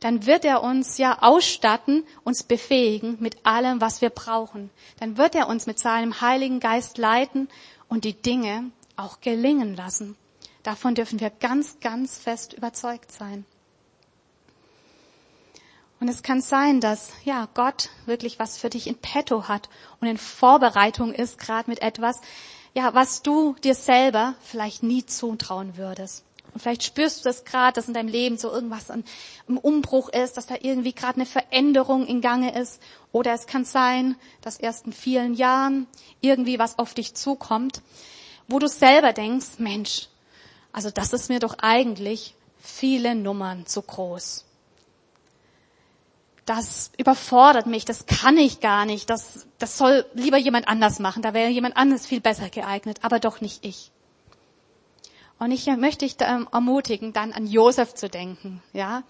dann 0.00 0.26
wird 0.26 0.44
er 0.44 0.62
uns 0.62 0.98
ja 0.98 1.18
ausstatten, 1.22 2.04
uns 2.24 2.42
befähigen 2.42 3.16
mit 3.20 3.46
allem, 3.46 3.80
was 3.80 4.00
wir 4.00 4.10
brauchen. 4.10 4.70
Dann 5.00 5.16
wird 5.16 5.34
er 5.34 5.48
uns 5.48 5.66
mit 5.66 5.78
seinem 5.78 6.20
Heiligen 6.20 6.60
Geist 6.60 6.98
leiten 6.98 7.48
und 7.88 8.04
die 8.04 8.14
Dinge 8.14 8.70
auch 8.96 9.20
gelingen 9.20 9.76
lassen. 9.76 10.16
Davon 10.62 10.94
dürfen 10.94 11.20
wir 11.20 11.30
ganz, 11.30 11.80
ganz 11.80 12.18
fest 12.18 12.54
überzeugt 12.54 13.12
sein. 13.12 13.44
Und 16.00 16.08
es 16.08 16.22
kann 16.22 16.40
sein, 16.40 16.80
dass 16.80 17.12
ja 17.24 17.48
Gott 17.54 17.88
wirklich 18.04 18.38
was 18.38 18.58
für 18.58 18.68
dich 18.68 18.86
in 18.86 18.96
petto 18.96 19.48
hat 19.48 19.68
und 20.00 20.08
in 20.08 20.18
Vorbereitung 20.18 21.12
ist, 21.12 21.38
gerade 21.38 21.70
mit 21.70 21.80
etwas, 21.80 22.20
ja, 22.74 22.92
was 22.94 23.22
du 23.22 23.54
dir 23.62 23.74
selber 23.74 24.34
vielleicht 24.42 24.82
nie 24.82 25.06
zutrauen 25.06 25.76
würdest. 25.76 26.24
Und 26.54 26.60
vielleicht 26.60 26.84
spürst 26.84 27.20
du 27.20 27.28
das 27.28 27.44
gerade, 27.44 27.74
dass 27.74 27.88
in 27.88 27.94
deinem 27.94 28.08
Leben 28.08 28.38
so 28.38 28.48
irgendwas 28.48 28.86
im 29.48 29.58
Umbruch 29.58 30.08
ist, 30.08 30.36
dass 30.36 30.46
da 30.46 30.54
irgendwie 30.62 30.92
gerade 30.92 31.16
eine 31.16 31.26
Veränderung 31.26 32.06
in 32.06 32.20
Gange 32.20 32.56
ist. 32.56 32.80
Oder 33.10 33.34
es 33.34 33.48
kann 33.48 33.64
sein, 33.64 34.14
dass 34.40 34.56
erst 34.56 34.86
in 34.86 34.92
vielen 34.92 35.34
Jahren 35.34 35.88
irgendwie 36.20 36.60
was 36.60 36.78
auf 36.78 36.94
dich 36.94 37.14
zukommt, 37.14 37.82
wo 38.46 38.60
du 38.60 38.68
selber 38.68 39.12
denkst, 39.12 39.58
Mensch, 39.58 40.08
also 40.72 40.90
das 40.90 41.12
ist 41.12 41.28
mir 41.28 41.40
doch 41.40 41.58
eigentlich 41.58 42.36
viele 42.60 43.16
Nummern 43.16 43.66
zu 43.66 43.82
groß. 43.82 44.44
Das 46.46 46.92
überfordert 46.98 47.66
mich, 47.66 47.84
das 47.84 48.06
kann 48.06 48.36
ich 48.36 48.60
gar 48.60 48.84
nicht, 48.84 49.10
das, 49.10 49.46
das 49.58 49.76
soll 49.76 50.06
lieber 50.14 50.36
jemand 50.36 50.68
anders 50.68 51.00
machen, 51.00 51.22
da 51.22 51.34
wäre 51.34 51.48
jemand 51.50 51.76
anders 51.76 52.06
viel 52.06 52.20
besser 52.20 52.48
geeignet, 52.48 52.98
aber 53.02 53.18
doch 53.18 53.40
nicht 53.40 53.64
ich. 53.64 53.90
Und 55.38 55.50
ich 55.50 55.66
möchte 55.66 56.04
dich 56.04 56.20
ermutigen, 56.20 57.12
dann 57.12 57.32
an 57.32 57.46
Josef 57.46 57.94
zu 57.94 58.08
denken, 58.08 58.62
ja. 58.72 59.02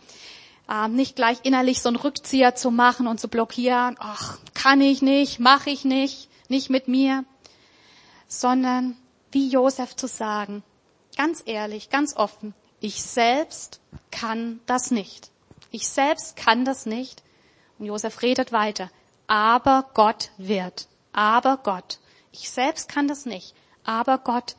Ähm, 0.71 0.95
nicht 0.95 1.17
gleich 1.17 1.39
innerlich 1.43 1.83
so 1.83 1.91
einen 1.91 1.97
Rückzieher 1.97 2.55
zu 2.55 2.71
machen 2.71 3.07
und 3.07 3.21
zu 3.21 3.29
blockieren, 3.29 3.97
ach, 3.99 4.39
kann 4.55 4.81
ich 4.81 5.03
nicht, 5.03 5.39
mache 5.39 5.69
ich 5.69 5.85
nicht, 5.85 6.31
nicht 6.49 6.71
mit 6.71 6.89
mir, 6.89 7.25
sondern 8.29 8.97
wie 9.31 9.49
Josef 9.49 9.95
zu 9.95 10.07
sagen, 10.07 10.63
ganz 11.17 11.43
ehrlich, 11.45 11.91
ganz 11.91 12.17
offen, 12.17 12.55
ich 12.81 13.03
selbst 13.03 13.81
kann 14.11 14.61
das 14.67 14.91
nicht. 14.91 15.31
Ich 15.71 15.89
selbst 15.89 16.37
kann 16.37 16.65
das 16.65 16.87
nicht. 16.87 17.23
Und 17.79 17.87
Josef 17.87 18.23
redet 18.23 18.53
weiter. 18.53 18.91
Aber 19.27 19.91
Gott 19.95 20.31
wird. 20.37 20.87
Aber 21.13 21.57
Gott. 21.57 21.99
Ich 22.31 22.51
selbst 22.51 22.89
kann 22.89 23.09
das 23.09 23.25
nicht. 23.25 23.55
Aber 23.85 24.19
Gott. 24.19 24.55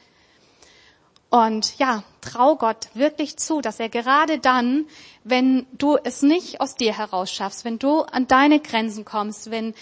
Und 1.35 1.77
ja, 1.79 2.01
trau 2.21 2.55
Gott 2.55 2.87
wirklich 2.93 3.35
zu, 3.35 3.59
dass 3.59 3.81
er 3.81 3.89
gerade 3.89 4.39
dann, 4.39 4.85
wenn 5.25 5.67
du 5.73 5.97
es 6.01 6.21
nicht 6.21 6.61
aus 6.61 6.75
dir 6.75 6.97
heraus 6.97 7.29
schaffst, 7.29 7.65
wenn 7.65 7.77
du 7.77 8.03
an 8.03 8.25
deine 8.25 8.61
Grenzen 8.61 9.03
kommst, 9.03 9.51
wenn, 9.51 9.73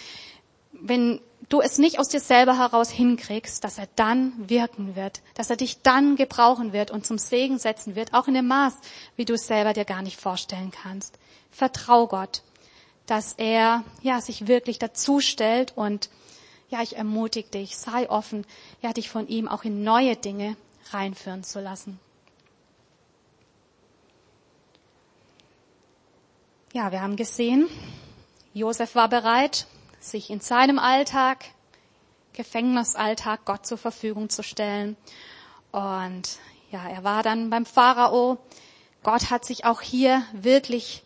wenn 0.71 1.21
du 1.49 1.61
es 1.61 1.77
nicht 1.77 1.99
aus 1.99 2.09
dir 2.09 2.21
selber 2.21 2.57
heraus 2.57 2.89
hinkriegst, 2.89 3.63
dass 3.63 3.77
er 3.77 3.87
dann 3.95 4.33
wirken 4.49 4.95
wird, 4.95 5.21
dass 5.35 5.51
er 5.51 5.55
dich 5.55 5.83
dann 5.83 6.15
gebrauchen 6.15 6.73
wird 6.73 6.89
und 6.89 7.05
zum 7.05 7.19
Segen 7.19 7.59
setzen 7.59 7.95
wird, 7.95 8.15
auch 8.15 8.27
in 8.27 8.33
dem 8.33 8.47
Maß, 8.47 8.73
wie 9.15 9.25
du 9.25 9.35
es 9.35 9.45
selber 9.45 9.73
dir 9.73 9.85
gar 9.85 10.01
nicht 10.01 10.19
vorstellen 10.19 10.71
kannst. 10.71 11.19
Vertrau 11.51 12.07
Gott, 12.07 12.41
dass 13.05 13.33
er, 13.33 13.83
ja, 14.01 14.21
sich 14.21 14.47
wirklich 14.47 14.79
dazu 14.79 15.19
stellt 15.19 15.73
und, 15.77 16.09
ja, 16.71 16.81
ich 16.81 16.97
ermutige 16.97 17.49
dich, 17.49 17.77
sei 17.77 18.09
offen, 18.09 18.43
ja, 18.81 18.91
dich 18.91 19.11
von 19.11 19.27
ihm 19.27 19.47
auch 19.47 19.63
in 19.63 19.83
neue 19.83 20.15
Dinge 20.15 20.57
reinführen 20.91 21.43
zu 21.43 21.59
lassen. 21.59 21.99
Ja, 26.73 26.91
wir 26.91 27.01
haben 27.01 27.15
gesehen, 27.15 27.69
Josef 28.53 28.95
war 28.95 29.07
bereit, 29.07 29.67
sich 29.99 30.29
in 30.29 30.39
seinem 30.39 30.79
Alltag, 30.79 31.45
Gefängnisalltag 32.33 33.45
Gott 33.45 33.65
zur 33.65 33.77
Verfügung 33.77 34.29
zu 34.29 34.43
stellen. 34.43 34.97
Und 35.71 36.39
ja, 36.71 36.87
er 36.89 37.03
war 37.03 37.23
dann 37.23 37.49
beim 37.49 37.65
Pharao. 37.65 38.39
Gott 39.03 39.29
hat 39.29 39.45
sich 39.45 39.65
auch 39.65 39.81
hier 39.81 40.23
wirklich 40.33 41.03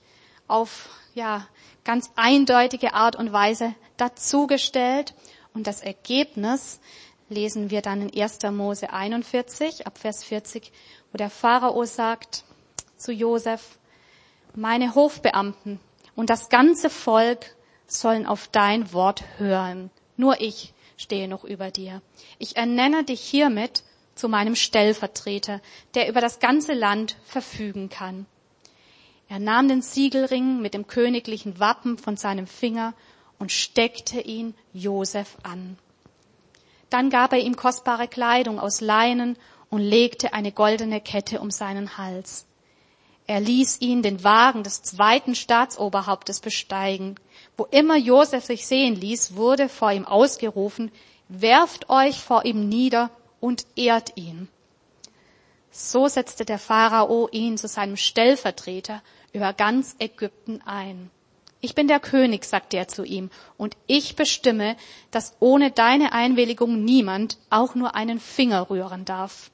auf, 0.47 0.89
ja, 1.13 1.45
ganz 1.83 2.11
eindeutige 2.15 2.93
Art 2.93 3.15
und 3.15 3.33
Weise 3.33 3.75
dazugestellt. 3.97 5.13
Und 5.53 5.67
das 5.67 5.81
Ergebnis 5.81 6.79
lesen 7.29 7.69
wir 7.69 7.81
dann 7.81 8.09
in 8.09 8.21
1. 8.21 8.39
Mose 8.51 8.91
41, 8.91 9.85
ab 9.87 9.97
Vers 9.97 10.23
40, 10.23 10.71
wo 11.11 11.17
der 11.17 11.29
Pharao 11.29 11.83
sagt 11.85 12.43
zu 12.95 13.11
Josef, 13.11 13.77
meine 14.55 14.95
Hofbeamten 14.95 15.79
und 16.15 16.29
das 16.29 16.49
ganze 16.49 16.89
Volk 16.89 17.55
sollen 17.85 18.25
auf 18.25 18.47
dein 18.47 18.91
Wort 18.93 19.23
hören. 19.37 19.89
Nur 20.15 20.41
ich 20.41 20.73
stehe 20.97 21.27
noch 21.27 21.43
über 21.43 21.69
dir. 21.71 22.01
Ich 22.39 22.57
ernenne 22.57 23.03
dich 23.03 23.21
hiermit 23.21 23.83
zu 24.15 24.27
meinem 24.27 24.55
Stellvertreter, 24.55 25.61
der 25.93 26.09
über 26.09 26.21
das 26.21 26.39
ganze 26.39 26.73
Land 26.73 27.17
verfügen 27.23 27.89
kann. 27.89 28.25
Er 29.29 29.39
nahm 29.39 29.67
den 29.67 29.81
Siegelring 29.81 30.61
mit 30.61 30.73
dem 30.73 30.87
königlichen 30.87 31.59
Wappen 31.59 31.97
von 31.97 32.17
seinem 32.17 32.47
Finger 32.47 32.93
und 33.37 33.51
steckte 33.51 34.21
ihn 34.21 34.55
Josef 34.73 35.37
an. 35.43 35.77
Dann 36.89 37.09
gab 37.09 37.33
er 37.33 37.39
ihm 37.39 37.55
kostbare 37.55 38.07
Kleidung 38.07 38.59
aus 38.59 38.81
Leinen 38.81 39.37
und 39.69 39.81
legte 39.81 40.33
eine 40.33 40.51
goldene 40.51 41.01
Kette 41.01 41.39
um 41.39 41.51
seinen 41.51 41.97
Hals. 41.97 42.45
Er 43.27 43.41
ließ 43.41 43.81
ihn 43.81 44.01
den 44.01 44.23
Wagen 44.23 44.63
des 44.63 44.81
zweiten 44.83 45.35
Staatsoberhauptes 45.35 46.39
besteigen. 46.39 47.15
Wo 47.57 47.65
immer 47.65 47.97
Josef 47.97 48.45
sich 48.45 48.65
sehen 48.65 48.95
ließ, 48.95 49.35
wurde 49.35 49.67
vor 49.67 49.91
ihm 49.91 50.05
ausgerufen, 50.05 50.91
werft 51.27 51.89
euch 51.89 52.21
vor 52.21 52.45
ihm 52.45 52.69
nieder 52.69 53.09
und 53.41 53.65
ehrt 53.75 54.15
ihn. 54.15 54.47
So 55.71 56.07
setzte 56.07 56.45
der 56.45 56.57
Pharao 56.57 57.27
ihn 57.31 57.57
zu 57.57 57.67
seinem 57.67 57.97
Stellvertreter 57.97 59.03
über 59.33 59.51
ganz 59.51 59.97
Ägypten 59.99 60.61
ein. 60.65 61.11
Ich 61.59 61.73
bin 61.73 61.87
der 61.87 61.99
König, 61.99 62.45
sagte 62.45 62.77
er 62.77 62.87
zu 62.87 63.03
ihm, 63.03 63.31
und 63.57 63.75
ich 63.87 64.15
bestimme, 64.15 64.77
dass 65.11 65.35
ohne 65.39 65.71
deine 65.71 66.13
Einwilligung 66.13 66.83
niemand 66.83 67.37
auch 67.49 67.73
nur 67.73 67.95
einen 67.95 68.19
Finger 68.19 68.69
rühren 68.69 69.05
darf. 69.05 69.49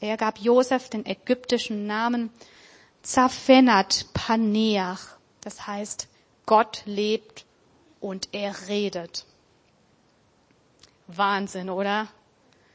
Er 0.00 0.16
gab 0.16 0.38
Josef 0.38 0.88
den 0.88 1.04
ägyptischen 1.04 1.86
Namen 1.86 2.30
Zaphenat 3.02 4.06
Paneach. 4.14 5.00
Das 5.40 5.66
heißt, 5.66 6.08
Gott 6.46 6.82
lebt 6.84 7.44
und 8.00 8.28
er 8.32 8.68
redet. 8.68 9.26
Wahnsinn, 11.06 11.70
oder? 11.70 12.08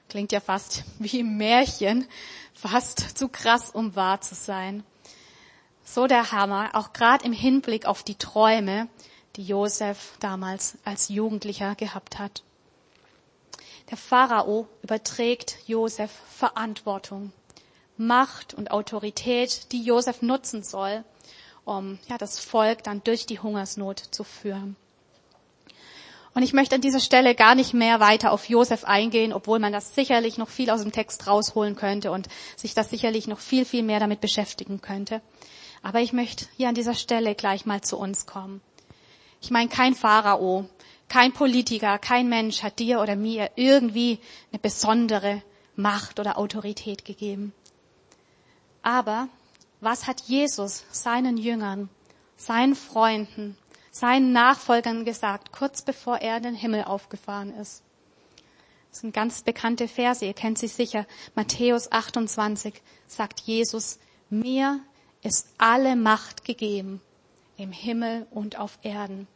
Klingt 0.09 0.31
ja 0.31 0.39
fast 0.39 0.83
wie 0.99 1.21
ein 1.21 1.37
Märchen, 1.37 2.07
fast 2.53 3.17
zu 3.17 3.27
krass, 3.27 3.71
um 3.71 3.95
wahr 3.95 4.21
zu 4.21 4.35
sein. 4.35 4.83
So 5.87 6.07
der 6.07 6.31
Hammer, 6.31 6.71
auch 6.73 6.93
gerade 6.93 7.23
im 7.23 7.31
Hinblick 7.31 7.85
auf 7.85 8.01
die 8.01 8.15
Träume, 8.15 8.89
die 9.35 9.43
Josef 9.43 10.17
damals 10.19 10.77
als 10.83 11.09
Jugendlicher 11.09 11.75
gehabt 11.75 12.17
hat. 12.17 12.43
Der 13.91 13.97
Pharao 13.97 14.67
überträgt 14.81 15.57
Josef 15.67 16.11
Verantwortung. 16.35 17.31
Macht 17.97 18.53
und 18.55 18.71
Autorität, 18.71 19.71
die 19.71 19.83
Josef 19.83 20.21
nutzen 20.21 20.63
soll, 20.63 21.05
um 21.63 21.99
ja, 22.09 22.17
das 22.17 22.39
Volk 22.39 22.83
dann 22.83 23.03
durch 23.03 23.25
die 23.25 23.39
Hungersnot 23.39 23.99
zu 23.99 24.23
führen. 24.23 24.75
Und 26.33 26.43
ich 26.43 26.51
möchte 26.51 26.75
an 26.75 26.81
dieser 26.81 26.99
Stelle 26.99 27.33
gar 27.35 27.55
nicht 27.55 27.73
mehr 27.73 28.01
weiter 28.01 28.33
auf 28.33 28.49
Josef 28.49 28.83
eingehen, 28.83 29.31
obwohl 29.31 29.59
man 29.59 29.71
das 29.71 29.95
sicherlich 29.95 30.37
noch 30.37 30.49
viel 30.49 30.69
aus 30.69 30.81
dem 30.81 30.91
Text 30.91 31.27
rausholen 31.27 31.77
könnte 31.77 32.11
und 32.11 32.27
sich 32.57 32.73
das 32.73 32.89
sicherlich 32.89 33.27
noch 33.27 33.39
viel, 33.39 33.63
viel 33.63 33.83
mehr 33.83 34.01
damit 34.01 34.19
beschäftigen 34.19 34.81
könnte. 34.81 35.21
Aber 35.85 35.99
ich 35.99 36.13
möchte 36.13 36.47
hier 36.57 36.67
an 36.67 36.73
dieser 36.73 36.95
Stelle 36.95 37.35
gleich 37.35 37.67
mal 37.67 37.81
zu 37.81 37.99
uns 37.99 38.25
kommen. 38.25 38.59
Ich 39.39 39.51
meine, 39.51 39.69
kein 39.69 39.93
Pharao, 39.93 40.67
kein 41.09 41.31
Politiker, 41.31 41.99
kein 41.99 42.27
Mensch 42.27 42.63
hat 42.63 42.79
dir 42.79 43.01
oder 43.01 43.15
mir 43.15 43.51
irgendwie 43.55 44.17
eine 44.51 44.57
besondere 44.57 45.43
Macht 45.75 46.19
oder 46.19 46.39
Autorität 46.39 47.05
gegeben. 47.05 47.53
Aber 48.81 49.27
was 49.79 50.07
hat 50.07 50.21
Jesus 50.21 50.85
seinen 50.89 51.37
Jüngern, 51.37 51.89
seinen 52.35 52.73
Freunden, 52.73 53.55
seinen 53.91 54.31
Nachfolgern 54.31 55.05
gesagt, 55.05 55.51
kurz 55.51 55.83
bevor 55.83 56.17
er 56.17 56.37
in 56.37 56.43
den 56.43 56.55
Himmel 56.55 56.85
aufgefahren 56.85 57.53
ist? 57.53 57.83
Das 58.89 59.01
sind 59.01 59.13
ganz 59.13 59.43
bekannte 59.43 59.87
Verse, 59.87 60.25
ihr 60.25 60.33
kennt 60.33 60.57
sie 60.57 60.67
sicher. 60.67 61.05
Matthäus 61.35 61.91
28 61.91 62.73
sagt 63.05 63.41
Jesus, 63.41 63.99
mir 64.31 64.81
ist 65.25 65.47
alle 65.57 65.95
Macht 65.95 66.45
gegeben 66.45 67.01
im 67.57 67.71
Himmel 67.71 68.27
und 68.31 68.59
auf 68.59 68.77
Erden. 68.83 69.27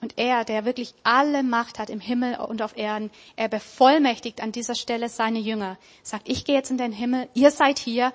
Und 0.00 0.14
er, 0.16 0.44
der 0.44 0.64
wirklich 0.64 0.94
alle 1.02 1.42
Macht 1.42 1.78
hat 1.78 1.90
im 1.90 2.00
Himmel 2.00 2.36
und 2.36 2.62
auf 2.62 2.76
Erden, 2.76 3.10
er 3.36 3.48
bevollmächtigt 3.48 4.42
an 4.42 4.52
dieser 4.52 4.74
Stelle 4.74 5.08
seine 5.08 5.38
Jünger. 5.38 5.78
Sagt, 6.02 6.28
ich 6.28 6.44
gehe 6.44 6.54
jetzt 6.54 6.70
in 6.70 6.78
den 6.78 6.92
Himmel, 6.92 7.28
ihr 7.34 7.50
seid 7.50 7.78
hier 7.78 8.12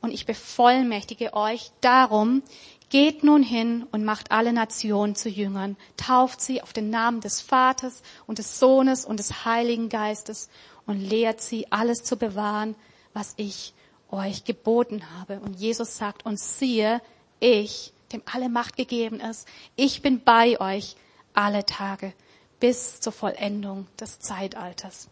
und 0.00 0.12
ich 0.12 0.26
bevollmächtige 0.26 1.34
euch 1.34 1.70
darum, 1.80 2.42
geht 2.90 3.24
nun 3.24 3.42
hin 3.42 3.86
und 3.90 4.04
macht 4.04 4.30
alle 4.30 4.52
Nationen 4.52 5.14
zu 5.14 5.28
Jüngern, 5.28 5.76
tauft 5.96 6.40
sie 6.40 6.62
auf 6.62 6.72
den 6.72 6.90
Namen 6.90 7.20
des 7.20 7.40
Vaters 7.40 8.02
und 8.26 8.38
des 8.38 8.58
Sohnes 8.58 9.04
und 9.04 9.18
des 9.18 9.44
Heiligen 9.44 9.88
Geistes 9.88 10.50
und 10.86 11.00
lehrt 11.00 11.40
sie, 11.40 11.70
alles 11.70 12.02
zu 12.04 12.16
bewahren, 12.16 12.74
was 13.14 13.34
ich 13.36 13.72
euch 14.12 14.44
geboten 14.44 15.02
habe. 15.18 15.40
Und 15.40 15.58
Jesus 15.58 15.96
sagt 15.96 16.24
uns, 16.24 16.58
siehe, 16.58 17.00
ich, 17.40 17.92
dem 18.12 18.22
alle 18.32 18.48
Macht 18.48 18.76
gegeben 18.76 19.18
ist, 19.20 19.48
ich 19.74 20.02
bin 20.02 20.22
bei 20.22 20.60
euch 20.60 20.96
alle 21.34 21.64
Tage 21.66 22.12
bis 22.60 23.00
zur 23.00 23.12
Vollendung 23.12 23.88
des 23.98 24.20
Zeitalters. 24.20 25.08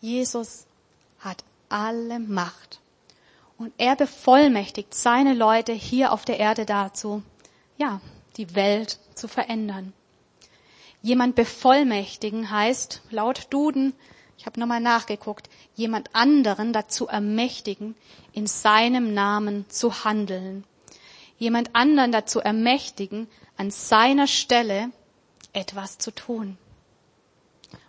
Jesus 0.00 0.66
hat 1.18 1.44
alle 1.68 2.18
Macht. 2.18 2.80
Und 3.58 3.72
er 3.78 3.96
bevollmächtigt 3.96 4.94
seine 4.94 5.34
Leute 5.34 5.72
hier 5.72 6.12
auf 6.12 6.24
der 6.24 6.38
Erde 6.38 6.64
dazu, 6.66 7.22
ja, 7.76 8.00
die 8.36 8.54
Welt 8.54 8.98
zu 9.14 9.28
verändern. 9.28 9.92
Jemand 11.02 11.34
bevollmächtigen 11.34 12.50
heißt, 12.50 13.02
laut 13.10 13.46
Duden, 13.50 13.94
ich 14.36 14.46
habe 14.46 14.60
nochmal 14.60 14.80
nachgeguckt, 14.80 15.48
jemand 15.74 16.14
anderen 16.14 16.72
dazu 16.72 17.06
ermächtigen, 17.06 17.94
in 18.32 18.46
seinem 18.46 19.14
Namen 19.14 19.64
zu 19.68 20.04
handeln 20.04 20.64
jemand 21.38 21.74
anderen 21.74 22.12
dazu 22.12 22.40
ermächtigen, 22.40 23.28
an 23.56 23.70
seiner 23.70 24.26
Stelle 24.26 24.90
etwas 25.52 25.98
zu 25.98 26.10
tun. 26.10 26.58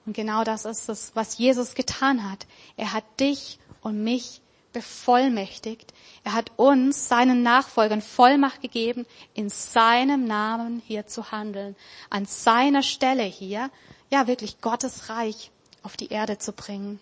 Und 0.06 0.14
genau 0.14 0.44
das 0.44 0.66
ist 0.66 0.90
es, 0.90 1.12
was 1.16 1.38
Jesus 1.38 1.74
getan 1.74 2.30
hat. 2.30 2.46
Er 2.78 2.94
hat 2.94 3.04
dich 3.20 3.60
und 3.82 4.04
mich 4.04 4.42
bevollmächtigt. 4.74 5.94
Er 6.24 6.34
hat 6.34 6.52
uns, 6.58 7.08
seinen 7.08 7.44
Nachfolgern, 7.44 8.02
Vollmacht 8.02 8.62
gegeben, 8.62 9.06
in 9.34 9.50
seinem 9.50 10.26
Namen 10.26 10.82
hier 10.86 11.08
zu 11.08 11.32
handeln, 11.32 11.76
an 12.10 12.26
seiner 12.26 12.84
Stelle 12.84 13.24
hier, 13.24 13.72
ja 14.12 14.28
wirklich 14.28 14.62
Gottes 14.62 15.10
Reich 15.10 15.52
auf 15.86 15.96
die 15.96 16.10
Erde 16.10 16.38
zu 16.38 16.52
bringen. 16.52 17.00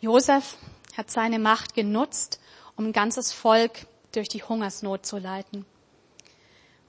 Josef 0.00 0.56
hat 0.96 1.10
seine 1.10 1.38
Macht 1.38 1.74
genutzt, 1.74 2.40
um 2.76 2.86
ein 2.86 2.92
ganzes 2.92 3.32
Volk 3.32 3.86
durch 4.12 4.28
die 4.28 4.42
Hungersnot 4.42 5.06
zu 5.06 5.18
leiten 5.18 5.64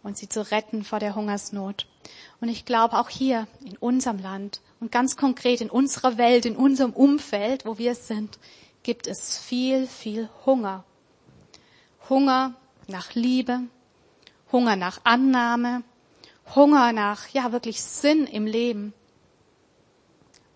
und 0.03 0.17
sie 0.17 0.29
zu 0.29 0.49
retten 0.51 0.83
vor 0.83 0.99
der 0.99 1.15
Hungersnot. 1.15 1.87
Und 2.41 2.49
ich 2.49 2.65
glaube 2.65 2.97
auch 2.97 3.09
hier 3.09 3.47
in 3.63 3.77
unserem 3.77 4.19
Land 4.19 4.61
und 4.79 4.91
ganz 4.91 5.17
konkret 5.17 5.61
in 5.61 5.69
unserer 5.69 6.17
Welt, 6.17 6.45
in 6.45 6.55
unserem 6.55 6.93
Umfeld, 6.93 7.65
wo 7.65 7.77
wir 7.77 7.95
sind, 7.95 8.39
gibt 8.83 9.07
es 9.07 9.37
viel, 9.37 9.87
viel 9.87 10.29
Hunger. 10.45 10.83
Hunger 12.09 12.55
nach 12.87 13.13
Liebe, 13.13 13.61
Hunger 14.51 14.75
nach 14.75 15.01
Annahme, 15.03 15.83
Hunger 16.55 16.91
nach, 16.91 17.27
ja, 17.29 17.51
wirklich 17.51 17.81
Sinn 17.81 18.25
im 18.25 18.47
Leben. 18.47 18.93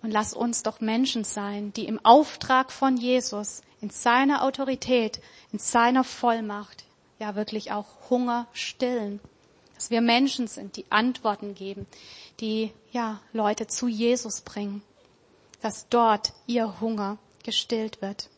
Und 0.04 0.12
lass 0.12 0.34
uns 0.34 0.64
doch 0.64 0.82
Menschen 0.82 1.24
sein, 1.24 1.72
die 1.74 1.86
im 1.86 2.04
Auftrag 2.06 2.74
von 2.74 2.98
Jesus, 2.98 3.62
in 3.80 3.90
seiner 3.90 4.44
Autorität, 4.44 5.22
in 5.54 5.60
seiner 5.60 6.04
Vollmacht, 6.04 6.84
ja 7.20 7.36
wirklich 7.36 7.72
auch 7.72 7.88
Hunger 8.10 8.48
stillen. 8.52 9.22
Dass 9.76 9.90
wir 9.90 10.02
Menschen 10.02 10.48
sind, 10.48 10.76
die 10.76 10.86
Antworten 10.92 11.56
geben, 11.56 11.88
die, 12.42 12.74
ja, 12.92 13.22
Leute 13.32 13.66
zu 13.68 13.88
Jesus 13.88 14.42
bringen. 14.42 14.84
Dass 15.62 15.88
dort 15.88 16.34
ihr 16.48 16.82
Hunger 16.82 17.18
gestillt 17.44 18.02
wird. 18.02 18.30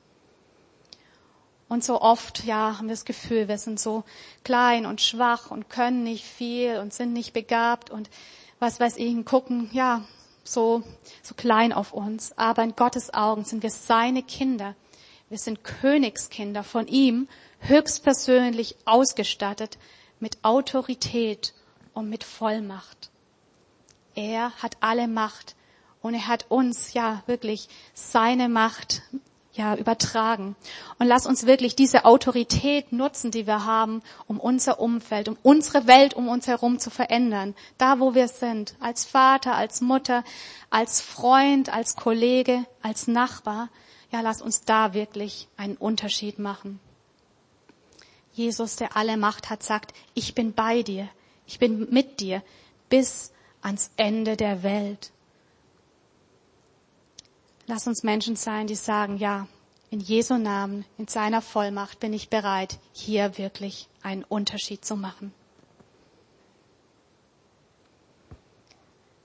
Und 1.67 1.83
so 1.83 1.99
oft, 1.99 2.43
ja, 2.43 2.77
haben 2.77 2.87
wir 2.87 2.93
das 2.93 3.05
Gefühl, 3.05 3.47
wir 3.47 3.57
sind 3.57 3.79
so 3.79 4.03
klein 4.43 4.85
und 4.85 5.01
schwach 5.01 5.49
und 5.49 5.67
können 5.67 6.03
nicht 6.03 6.25
viel 6.25 6.77
und 6.77 6.93
sind 6.93 7.11
nicht 7.11 7.33
begabt 7.33 7.89
und 7.89 8.09
was 8.59 8.79
weiß 8.79 8.97
ich, 8.97 9.25
gucken, 9.25 9.69
ja, 9.73 10.05
so, 10.47 10.83
so 11.21 11.35
klein 11.35 11.73
auf 11.73 11.91
uns. 11.93 12.37
Aber 12.37 12.63
in 12.63 12.75
Gottes 12.75 13.13
Augen 13.13 13.43
sind 13.43 13.63
wir 13.63 13.71
seine 13.71 14.23
Kinder. 14.23 14.75
Wir 15.29 15.37
sind 15.37 15.63
Königskinder 15.63 16.63
von 16.63 16.87
ihm, 16.87 17.27
höchstpersönlich 17.59 18.75
ausgestattet 18.85 19.77
mit 20.19 20.43
Autorität 20.43 21.53
und 21.93 22.09
mit 22.09 22.23
Vollmacht. 22.23 23.09
Er 24.13 24.51
hat 24.61 24.77
alle 24.79 25.07
Macht 25.07 25.55
und 26.01 26.13
er 26.13 26.27
hat 26.27 26.45
uns 26.49 26.93
ja 26.93 27.23
wirklich 27.25 27.67
seine 27.93 28.47
Macht 28.47 29.01
ja, 29.55 29.75
übertragen. 29.75 30.55
Und 30.99 31.07
lass 31.07 31.25
uns 31.25 31.45
wirklich 31.45 31.75
diese 31.75 32.05
Autorität 32.05 32.91
nutzen, 32.91 33.31
die 33.31 33.47
wir 33.47 33.65
haben, 33.65 34.01
um 34.27 34.39
unser 34.39 34.79
Umfeld, 34.79 35.29
um 35.29 35.37
unsere 35.43 35.87
Welt 35.87 36.13
um 36.13 36.27
uns 36.27 36.47
herum 36.47 36.79
zu 36.79 36.89
verändern. 36.89 37.55
Da, 37.77 37.99
wo 37.99 38.13
wir 38.13 38.27
sind. 38.27 38.75
Als 38.79 39.05
Vater, 39.05 39.55
als 39.55 39.81
Mutter, 39.81 40.23
als 40.69 41.01
Freund, 41.01 41.73
als 41.73 41.95
Kollege, 41.95 42.65
als 42.81 43.07
Nachbar. 43.07 43.69
Ja, 44.11 44.21
lass 44.21 44.41
uns 44.41 44.61
da 44.61 44.93
wirklich 44.93 45.47
einen 45.57 45.77
Unterschied 45.77 46.37
machen. 46.37 46.79
Jesus, 48.33 48.75
der 48.75 48.97
alle 48.97 49.15
Macht 49.15 49.49
hat, 49.49 49.63
sagt, 49.63 49.93
ich 50.13 50.35
bin 50.35 50.53
bei 50.53 50.83
dir. 50.83 51.07
Ich 51.47 51.59
bin 51.59 51.87
mit 51.91 52.19
dir 52.19 52.43
bis 52.89 53.31
ans 53.61 53.91
Ende 53.95 54.35
der 54.35 54.63
Welt. 54.63 55.11
Lass 57.67 57.87
uns 57.87 58.03
Menschen 58.03 58.35
sein, 58.35 58.67
die 58.67 58.75
sagen, 58.75 59.17
ja, 59.17 59.47
in 59.89 59.99
Jesu 59.99 60.37
Namen, 60.37 60.85
in 60.97 61.07
seiner 61.07 61.41
Vollmacht 61.41 61.99
bin 61.99 62.13
ich 62.13 62.29
bereit, 62.29 62.77
hier 62.91 63.37
wirklich 63.37 63.87
einen 64.03 64.23
Unterschied 64.23 64.85
zu 64.85 64.95
machen. 64.95 65.33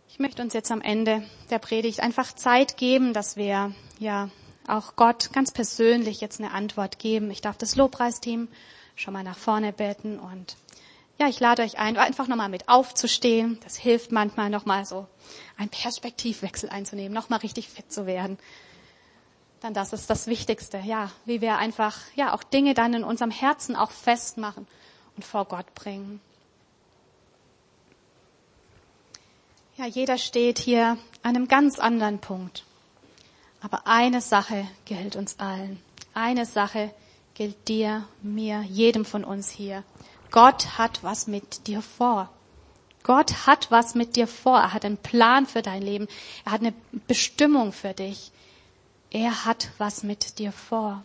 Ich 0.08 0.18
möchte 0.18 0.42
uns 0.42 0.52
jetzt 0.52 0.70
am 0.70 0.80
Ende 0.80 1.22
der 1.50 1.58
Predigt 1.58 2.00
einfach 2.00 2.34
Zeit 2.34 2.76
geben, 2.76 3.12
dass 3.12 3.36
wir 3.36 3.74
ja 3.98 4.30
auch 4.66 4.96
Gott 4.96 5.32
ganz 5.32 5.50
persönlich 5.50 6.20
jetzt 6.20 6.40
eine 6.40 6.52
Antwort 6.52 6.98
geben. 6.98 7.30
Ich 7.30 7.40
darf 7.40 7.56
das 7.56 7.76
Lobpreisteam 7.76 8.48
schon 8.96 9.14
mal 9.14 9.24
nach 9.24 9.38
vorne 9.38 9.72
beten 9.72 10.18
und 10.18 10.56
ja, 11.20 11.28
ich 11.28 11.38
lade 11.38 11.62
euch 11.62 11.78
ein, 11.78 11.98
einfach 11.98 12.28
nochmal 12.28 12.48
mit 12.48 12.70
aufzustehen. 12.70 13.60
Das 13.62 13.76
hilft 13.76 14.10
manchmal 14.10 14.48
nochmal 14.48 14.86
so, 14.86 15.06
einen 15.58 15.68
Perspektivwechsel 15.68 16.70
einzunehmen, 16.70 17.12
nochmal 17.12 17.40
richtig 17.40 17.68
fit 17.68 17.92
zu 17.92 18.06
werden. 18.06 18.38
Dann 19.60 19.74
das 19.74 19.92
ist 19.92 20.08
das 20.08 20.28
Wichtigste, 20.28 20.78
ja, 20.78 21.10
wie 21.26 21.42
wir 21.42 21.58
einfach, 21.58 21.98
ja, 22.14 22.32
auch 22.32 22.42
Dinge 22.42 22.72
dann 22.72 22.94
in 22.94 23.04
unserem 23.04 23.30
Herzen 23.30 23.76
auch 23.76 23.90
festmachen 23.90 24.66
und 25.14 25.22
vor 25.22 25.44
Gott 25.44 25.74
bringen. 25.74 26.22
Ja, 29.76 29.84
jeder 29.84 30.16
steht 30.16 30.58
hier 30.58 30.96
an 31.22 31.36
einem 31.36 31.48
ganz 31.48 31.78
anderen 31.78 32.18
Punkt. 32.18 32.64
Aber 33.60 33.86
eine 33.86 34.22
Sache 34.22 34.66
gilt 34.86 35.16
uns 35.16 35.38
allen. 35.38 35.82
Eine 36.14 36.46
Sache 36.46 36.94
gilt 37.34 37.68
dir, 37.68 38.08
mir, 38.22 38.62
jedem 38.62 39.04
von 39.04 39.22
uns 39.22 39.50
hier. 39.50 39.84
Gott 40.30 40.78
hat 40.78 41.02
was 41.02 41.26
mit 41.26 41.66
dir 41.66 41.82
vor. 41.82 42.28
Gott 43.02 43.46
hat 43.46 43.70
was 43.70 43.94
mit 43.94 44.16
dir 44.16 44.26
vor. 44.26 44.58
Er 44.58 44.72
hat 44.72 44.84
einen 44.84 44.96
Plan 44.96 45.46
für 45.46 45.62
dein 45.62 45.82
Leben. 45.82 46.06
Er 46.44 46.52
hat 46.52 46.60
eine 46.60 46.74
Bestimmung 47.06 47.72
für 47.72 47.94
dich. 47.94 48.30
Er 49.10 49.44
hat 49.44 49.70
was 49.78 50.02
mit 50.02 50.38
dir 50.38 50.52
vor. 50.52 51.02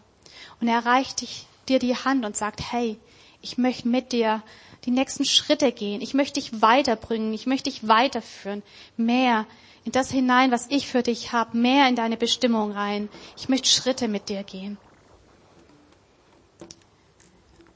Und 0.60 0.68
er 0.68 0.86
reicht 0.86 1.22
dich, 1.22 1.48
dir 1.68 1.80
die 1.80 1.96
Hand 1.96 2.26
und 2.26 2.36
sagt, 2.36 2.62
hey, 2.72 2.98
ich 3.42 3.58
möchte 3.58 3.88
mit 3.88 4.12
dir 4.12 4.44
die 4.86 4.92
nächsten 4.92 5.26
Schritte 5.26 5.72
gehen. 5.72 6.02
Ich 6.02 6.14
möchte 6.14 6.40
dich 6.40 6.62
weiterbringen. 6.62 7.34
Ich 7.34 7.46
möchte 7.46 7.70
dich 7.70 7.88
weiterführen. 7.88 8.62
Mehr 8.98 9.46
in 9.86 9.92
das 9.92 10.12
hinein, 10.12 10.52
was 10.52 10.68
ich 10.70 10.88
für 10.88 11.02
dich 11.02 11.32
habe. 11.32 11.58
Mehr 11.58 11.88
in 11.88 11.96
deine 11.96 12.18
Bestimmung 12.18 12.72
rein. 12.72 13.10
Ich 13.38 13.50
möchte 13.50 13.70
Schritte 13.70 14.08
mit 14.08 14.30
dir 14.30 14.44
gehen. 14.44 14.78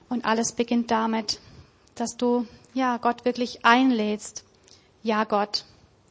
Und 0.10 0.26
alles 0.26 0.54
beginnt 0.54 0.92
damit, 0.92 1.40
dass 1.96 2.18
du, 2.18 2.48
ja, 2.74 2.98
Gott 2.98 3.26
wirklich 3.26 3.66
einlädst. 3.66 4.44
Ja, 5.04 5.24
Gott, 5.24 5.66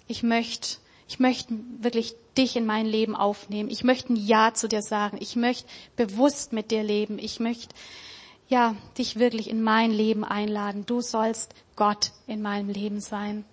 ich 0.06 0.22
möchte, 0.22 0.78
ich 1.08 1.18
möchte 1.18 1.54
wirklich 1.80 2.14
dich 2.36 2.56
in 2.56 2.64
mein 2.64 2.86
Leben 2.86 3.16
aufnehmen. 3.16 3.68
Ich 3.68 3.82
möchte 3.84 4.12
ein 4.12 4.16
Ja 4.16 4.54
zu 4.54 4.68
dir 4.68 4.82
sagen. 4.82 5.18
Ich 5.20 5.34
möchte 5.34 5.68
bewusst 5.96 6.52
mit 6.52 6.70
dir 6.70 6.82
leben. 6.82 7.18
Ich 7.18 7.40
möchte, 7.40 7.74
ja, 8.48 8.76
dich 8.96 9.18
wirklich 9.18 9.50
in 9.50 9.62
mein 9.62 9.90
Leben 9.90 10.24
einladen. 10.24 10.86
Du 10.86 11.00
sollst 11.00 11.54
Gott 11.76 12.12
in 12.26 12.40
meinem 12.40 12.68
Leben 12.68 13.00
sein. 13.00 13.44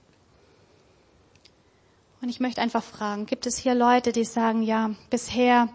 Und 2.21 2.29
ich 2.29 2.39
möchte 2.39 2.62
einfach 2.62 2.84
fragen, 2.84 3.25
gibt 3.25 3.45
es 3.45 3.58
hier 3.58 3.75
Leute, 3.75 4.12
die 4.12 4.25
sagen, 4.25 4.63
ja, 4.63 4.91
bisher 5.10 5.69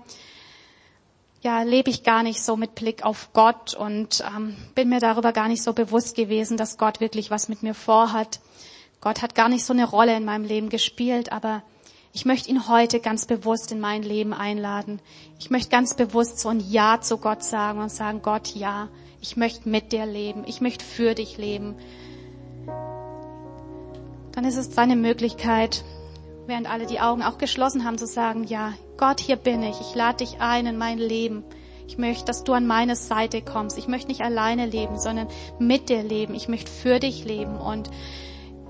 ja, 1.42 1.62
lebe 1.62 1.88
ich 1.88 2.02
gar 2.02 2.22
nicht 2.22 2.42
so 2.42 2.56
mit 2.56 2.74
Blick 2.74 3.02
auf 3.02 3.32
Gott 3.32 3.74
und 3.74 4.22
ähm, 4.36 4.56
bin 4.74 4.90
mir 4.90 5.00
darüber 5.00 5.32
gar 5.32 5.48
nicht 5.48 5.62
so 5.62 5.72
bewusst 5.72 6.14
gewesen, 6.14 6.56
dass 6.56 6.76
Gott 6.76 7.00
wirklich 7.00 7.30
was 7.30 7.48
mit 7.48 7.62
mir 7.62 7.74
vorhat. 7.74 8.40
Gott 9.00 9.22
hat 9.22 9.34
gar 9.34 9.48
nicht 9.48 9.64
so 9.64 9.72
eine 9.72 9.86
Rolle 9.86 10.14
in 10.14 10.24
meinem 10.26 10.44
Leben 10.44 10.68
gespielt, 10.68 11.32
aber 11.32 11.62
ich 12.12 12.26
möchte 12.26 12.50
ihn 12.50 12.68
heute 12.68 13.00
ganz 13.00 13.24
bewusst 13.24 13.72
in 13.72 13.80
mein 13.80 14.02
Leben 14.02 14.34
einladen. 14.34 15.00
Ich 15.38 15.48
möchte 15.48 15.70
ganz 15.70 15.94
bewusst 15.94 16.40
so 16.40 16.50
ein 16.50 16.60
Ja 16.60 17.00
zu 17.00 17.16
Gott 17.16 17.42
sagen 17.42 17.80
und 17.80 17.90
sagen, 17.90 18.20
Gott, 18.20 18.48
ja, 18.54 18.88
ich 19.22 19.36
möchte 19.36 19.68
mit 19.68 19.92
dir 19.92 20.04
leben, 20.04 20.44
ich 20.46 20.60
möchte 20.60 20.84
für 20.84 21.14
dich 21.14 21.38
leben. 21.38 21.76
Dann 24.32 24.44
ist 24.44 24.56
es 24.56 24.70
deine 24.70 24.96
Möglichkeit, 24.96 25.84
während 26.46 26.68
alle 26.68 26.86
die 26.86 27.00
Augen 27.00 27.22
auch 27.22 27.38
geschlossen 27.38 27.84
haben, 27.84 27.98
zu 27.98 28.06
sagen, 28.06 28.44
ja, 28.44 28.72
Gott, 28.96 29.20
hier 29.20 29.36
bin 29.36 29.62
ich, 29.62 29.80
ich 29.80 29.94
lade 29.94 30.18
dich 30.18 30.40
ein 30.40 30.66
in 30.66 30.78
mein 30.78 30.98
Leben. 30.98 31.44
Ich 31.86 31.98
möchte, 31.98 32.24
dass 32.24 32.44
du 32.44 32.52
an 32.52 32.66
meine 32.66 32.94
Seite 32.94 33.42
kommst. 33.42 33.76
Ich 33.76 33.88
möchte 33.88 34.08
nicht 34.08 34.22
alleine 34.22 34.66
leben, 34.66 34.98
sondern 34.98 35.26
mit 35.58 35.88
dir 35.88 36.04
leben. 36.04 36.34
Ich 36.34 36.48
möchte 36.48 36.70
für 36.70 37.00
dich 37.00 37.24
leben 37.24 37.56
und 37.56 37.90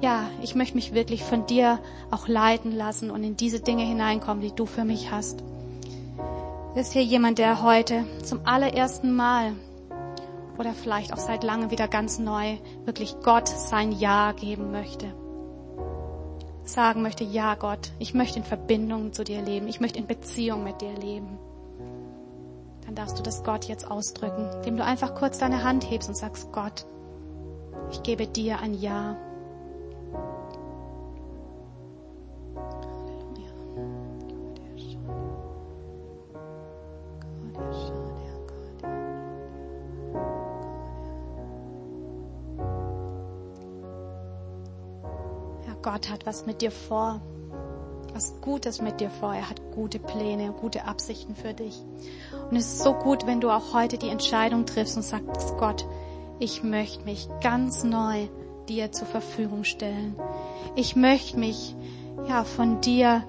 ja, 0.00 0.30
ich 0.40 0.54
möchte 0.54 0.76
mich 0.76 0.94
wirklich 0.94 1.22
von 1.22 1.46
dir 1.46 1.78
auch 2.10 2.28
leiten 2.28 2.74
lassen 2.74 3.10
und 3.10 3.22
in 3.22 3.36
diese 3.36 3.60
Dinge 3.60 3.84
hineinkommen, 3.84 4.40
die 4.42 4.54
du 4.54 4.64
für 4.64 4.84
mich 4.84 5.10
hast. 5.10 5.44
Ist 6.74 6.92
hier 6.92 7.02
jemand, 7.02 7.38
der 7.38 7.62
heute 7.62 8.04
zum 8.22 8.46
allerersten 8.46 9.14
Mal 9.14 9.52
oder 10.56 10.72
vielleicht 10.72 11.12
auch 11.12 11.18
seit 11.18 11.44
langem 11.44 11.70
wieder 11.70 11.88
ganz 11.88 12.18
neu 12.18 12.56
wirklich 12.84 13.16
Gott 13.22 13.48
sein 13.48 13.92
Ja 13.92 14.32
geben 14.32 14.70
möchte? 14.70 15.12
Sagen 16.72 17.02
möchte, 17.02 17.24
ja 17.24 17.54
Gott, 17.54 17.92
ich 17.98 18.14
möchte 18.14 18.38
in 18.38 18.44
Verbindung 18.44 19.12
zu 19.12 19.24
dir 19.24 19.42
leben, 19.42 19.68
ich 19.68 19.80
möchte 19.80 19.98
in 19.98 20.06
Beziehung 20.06 20.64
mit 20.64 20.80
dir 20.80 20.92
leben, 20.94 21.38
dann 22.86 22.94
darfst 22.94 23.18
du 23.18 23.22
das 23.22 23.44
Gott 23.44 23.66
jetzt 23.66 23.90
ausdrücken, 23.90 24.48
indem 24.56 24.76
du 24.76 24.84
einfach 24.84 25.14
kurz 25.14 25.38
deine 25.38 25.62
Hand 25.64 25.88
hebst 25.90 26.08
und 26.08 26.16
sagst, 26.16 26.50
Gott, 26.52 26.86
ich 27.90 28.02
gebe 28.02 28.26
dir 28.26 28.60
ein 28.60 28.74
Ja. 28.74 29.16
Gott 46.00 46.10
hat 46.10 46.26
was 46.26 46.46
mit 46.46 46.62
dir 46.62 46.70
vor. 46.70 47.20
Was 48.14 48.40
Gutes 48.40 48.80
mit 48.80 49.00
dir 49.00 49.10
vor. 49.10 49.34
Er 49.34 49.50
hat 49.50 49.60
gute 49.74 49.98
Pläne, 49.98 50.50
gute 50.58 50.86
Absichten 50.86 51.36
für 51.36 51.52
dich. 51.52 51.82
Und 52.50 52.56
es 52.56 52.72
ist 52.72 52.82
so 52.82 52.94
gut, 52.94 53.26
wenn 53.26 53.42
du 53.42 53.50
auch 53.50 53.74
heute 53.74 53.98
die 53.98 54.08
Entscheidung 54.08 54.64
triffst 54.64 54.96
und 54.96 55.02
sagst, 55.02 55.58
Gott, 55.58 55.84
ich 56.38 56.62
möchte 56.62 57.04
mich 57.04 57.28
ganz 57.42 57.84
neu 57.84 58.28
dir 58.66 58.92
zur 58.92 59.08
Verfügung 59.08 59.64
stellen. 59.64 60.16
Ich 60.74 60.96
möchte 60.96 61.38
mich, 61.38 61.76
ja, 62.26 62.44
von 62.44 62.80
dir 62.80 63.22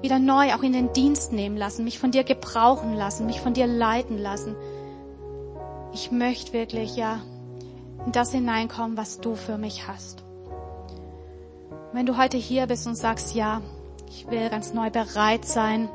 wieder 0.00 0.18
neu 0.18 0.52
auch 0.54 0.64
in 0.64 0.72
den 0.72 0.92
Dienst 0.92 1.32
nehmen 1.32 1.56
lassen, 1.56 1.84
mich 1.84 2.00
von 2.00 2.10
dir 2.10 2.24
gebrauchen 2.24 2.94
lassen, 2.94 3.26
mich 3.26 3.40
von 3.40 3.54
dir 3.54 3.68
leiten 3.68 4.18
lassen. 4.18 4.56
Ich 5.92 6.10
möchte 6.10 6.54
wirklich, 6.54 6.96
ja, 6.96 7.20
in 8.04 8.10
das 8.10 8.32
hineinkommen, 8.32 8.96
was 8.96 9.20
du 9.20 9.36
für 9.36 9.58
mich 9.58 9.86
hast. 9.86 10.23
Wenn 11.94 12.06
du 12.06 12.16
heute 12.16 12.36
hier 12.36 12.66
bist 12.66 12.88
und 12.88 12.96
sagst, 12.96 13.36
ja, 13.36 13.62
ich 14.10 14.28
will 14.28 14.50
ganz 14.50 14.74
neu 14.74 14.90
bereit 14.90 15.44
sein, 15.44 15.88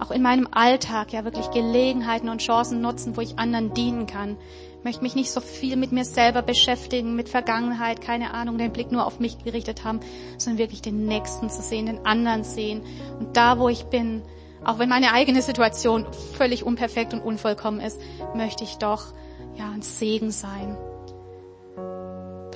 auch 0.00 0.10
in 0.10 0.20
meinem 0.20 0.48
Alltag 0.50 1.12
ja 1.12 1.22
wirklich 1.22 1.52
Gelegenheiten 1.52 2.28
und 2.28 2.42
Chancen 2.42 2.80
nutzen, 2.80 3.16
wo 3.16 3.20
ich 3.20 3.38
anderen 3.38 3.72
dienen 3.72 4.08
kann. 4.08 4.36
Möchte 4.82 5.04
mich 5.04 5.14
nicht 5.14 5.30
so 5.30 5.40
viel 5.40 5.76
mit 5.76 5.92
mir 5.92 6.04
selber 6.04 6.42
beschäftigen, 6.42 7.14
mit 7.14 7.28
Vergangenheit, 7.28 8.00
keine 8.00 8.34
Ahnung, 8.34 8.58
den 8.58 8.72
Blick 8.72 8.90
nur 8.90 9.06
auf 9.06 9.20
mich 9.20 9.38
gerichtet 9.44 9.84
haben, 9.84 10.00
sondern 10.38 10.58
wirklich 10.58 10.82
den 10.82 11.06
Nächsten 11.06 11.48
zu 11.50 11.62
sehen, 11.62 11.86
den 11.86 12.04
anderen 12.04 12.42
sehen. 12.42 12.82
Und 13.20 13.36
da, 13.36 13.60
wo 13.60 13.68
ich 13.68 13.84
bin, 13.84 14.22
auch 14.64 14.80
wenn 14.80 14.88
meine 14.88 15.12
eigene 15.12 15.40
Situation 15.40 16.04
völlig 16.36 16.64
unperfekt 16.64 17.14
und 17.14 17.20
unvollkommen 17.20 17.78
ist, 17.78 18.00
möchte 18.34 18.64
ich 18.64 18.78
doch 18.78 19.12
ja 19.56 19.70
ein 19.70 19.82
Segen 19.82 20.32
sein 20.32 20.76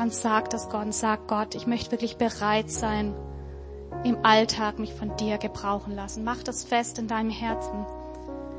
dann 0.03 0.11
sag 0.11 0.51
das 0.51 0.69
Gott 0.69 0.87
und 0.87 0.95
sag 0.95 1.29
Gott, 1.29 1.55
ich 1.55 1.69
möchte 1.69 1.93
wirklich 1.93 2.17
bereit 2.17 2.69
sein, 2.73 3.15
im 4.03 4.25
Alltag 4.25 4.81
mich 4.81 4.93
von 4.93 5.17
dir 5.17 5.39
gebrauchen 5.39 5.95
lassen. 5.95 6.25
Mach 6.25 6.43
das 6.43 6.65
fest 6.65 6.99
in 6.99 7.07
deinem 7.07 7.31
Herzen. 7.31 7.87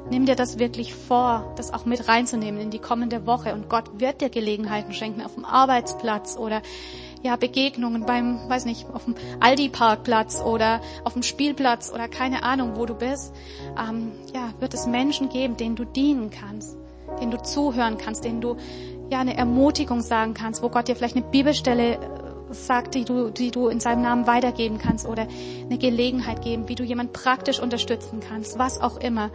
Nimm 0.10 0.26
dir 0.26 0.38
das 0.38 0.58
wirklich 0.58 0.96
vor, 0.96 1.52
das 1.58 1.74
auch 1.74 1.84
mit 1.84 2.08
reinzunehmen 2.08 2.62
in 2.62 2.70
die 2.70 2.80
kommende 2.80 3.26
Woche. 3.26 3.54
Und 3.54 3.68
Gott 3.68 4.00
wird 4.00 4.22
dir 4.22 4.30
Gelegenheiten 4.30 4.94
schenken 4.94 5.22
auf 5.22 5.34
dem 5.34 5.44
Arbeitsplatz 5.44 6.38
oder 6.38 6.62
ja 7.24 7.36
Begegnungen 7.36 8.06
beim, 8.06 8.48
weiß 8.48 8.64
nicht, 8.64 8.88
auf 8.94 9.04
dem 9.04 9.16
Aldi-Parkplatz 9.42 10.42
oder 10.42 10.80
auf 11.04 11.12
dem 11.12 11.24
Spielplatz 11.24 11.92
oder 11.94 12.08
keine 12.08 12.44
Ahnung, 12.44 12.78
wo 12.78 12.86
du 12.86 12.94
bist. 12.94 13.34
Ähm, 13.78 14.14
ja, 14.34 14.54
wird 14.62 14.74
es 14.74 14.88
Menschen 14.88 15.28
geben, 15.28 15.58
denen 15.58 15.76
du 15.76 15.84
dienen 15.84 16.30
kannst, 16.30 16.78
denen 17.20 17.32
du 17.32 17.42
zuhören 17.42 17.98
kannst, 17.98 18.24
denen 18.24 18.42
du 18.42 18.58
ja 19.10 19.20
eine 19.20 19.38
Ermutigung 19.38 20.02
sagen 20.02 20.34
kannst, 20.34 20.64
wo 20.64 20.70
Gott 20.70 20.88
dir 20.88 20.96
vielleicht 20.96 21.16
eine 21.16 21.26
Bibelstelle 21.26 21.96
äh, 21.96 22.00
sagt, 22.52 22.96
die 22.96 23.06
du, 23.06 23.30
die 23.30 23.52
du 23.52 23.68
in 23.68 23.80
seinem 23.80 24.02
Namen 24.02 24.28
weitergeben 24.28 24.78
kannst 24.78 25.08
oder 25.08 25.28
eine 25.64 25.78
Gelegenheit 25.78 26.42
geben, 26.42 26.68
wie 26.68 26.76
du 26.76 26.84
jemand 26.84 27.14
praktisch 27.14 27.60
unterstützen 27.60 28.20
kannst, 28.20 28.60
was 28.60 28.82
auch 28.82 28.98
immer. 28.98 29.32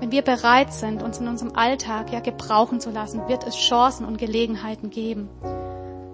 Wenn 0.00 0.10
wir 0.10 0.22
bereit 0.22 0.72
sind, 0.72 1.02
uns 1.02 1.18
in 1.18 1.28
unserem 1.28 1.54
Alltag 1.54 2.12
ja 2.12 2.20
gebrauchen 2.20 2.80
zu 2.80 2.90
lassen, 2.90 3.28
wird 3.28 3.46
es 3.46 3.56
Chancen 3.56 4.04
und 4.04 4.18
Gelegenheiten 4.18 4.90
geben. 4.90 5.28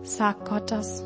Sag 0.03 0.49
Gott 0.49 0.71
das. 0.71 1.05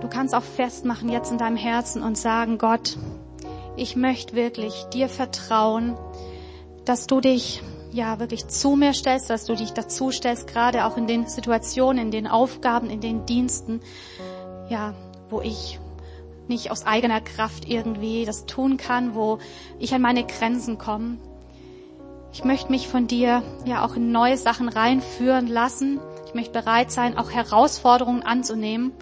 Du 0.00 0.08
kannst 0.08 0.34
auch 0.34 0.42
festmachen 0.42 1.10
jetzt 1.10 1.30
in 1.30 1.36
deinem 1.38 1.56
Herzen 1.56 2.02
und 2.02 2.16
sagen, 2.16 2.56
Gott, 2.56 2.96
ich 3.76 3.96
möchte 3.96 4.34
wirklich 4.34 4.84
dir 4.92 5.08
vertrauen, 5.08 5.96
dass 6.84 7.06
du 7.06 7.20
dich 7.20 7.62
ja 7.92 8.18
wirklich 8.18 8.46
zu 8.46 8.76
mir 8.76 8.92
stellst, 8.92 9.30
dass 9.30 9.44
du 9.44 9.54
dich 9.54 9.72
dazu 9.72 10.10
stellst, 10.10 10.46
gerade 10.46 10.84
auch 10.84 10.96
in 10.96 11.06
den 11.06 11.26
Situationen, 11.26 12.06
in 12.06 12.10
den 12.10 12.26
Aufgaben, 12.26 12.90
in 12.90 13.00
den 13.00 13.26
Diensten, 13.26 13.80
ja, 14.68 14.94
wo 15.28 15.40
ich 15.40 15.78
nicht 16.48 16.70
aus 16.70 16.84
eigener 16.84 17.20
Kraft 17.20 17.68
irgendwie 17.68 18.24
das 18.24 18.46
tun 18.46 18.76
kann, 18.76 19.14
wo 19.14 19.38
ich 19.78 19.94
an 19.94 20.02
meine 20.02 20.24
Grenzen 20.24 20.78
komme. 20.78 21.18
Ich 22.32 22.44
möchte 22.44 22.70
mich 22.70 22.88
von 22.88 23.06
dir 23.06 23.42
ja 23.64 23.84
auch 23.84 23.96
in 23.96 24.12
neue 24.12 24.36
Sachen 24.36 24.68
reinführen 24.68 25.46
lassen. 25.46 26.00
Ich 26.26 26.34
möchte 26.34 26.52
bereit 26.52 26.92
sein, 26.92 27.18
auch 27.18 27.30
Herausforderungen 27.30 28.22
anzunehmen. 28.22 28.92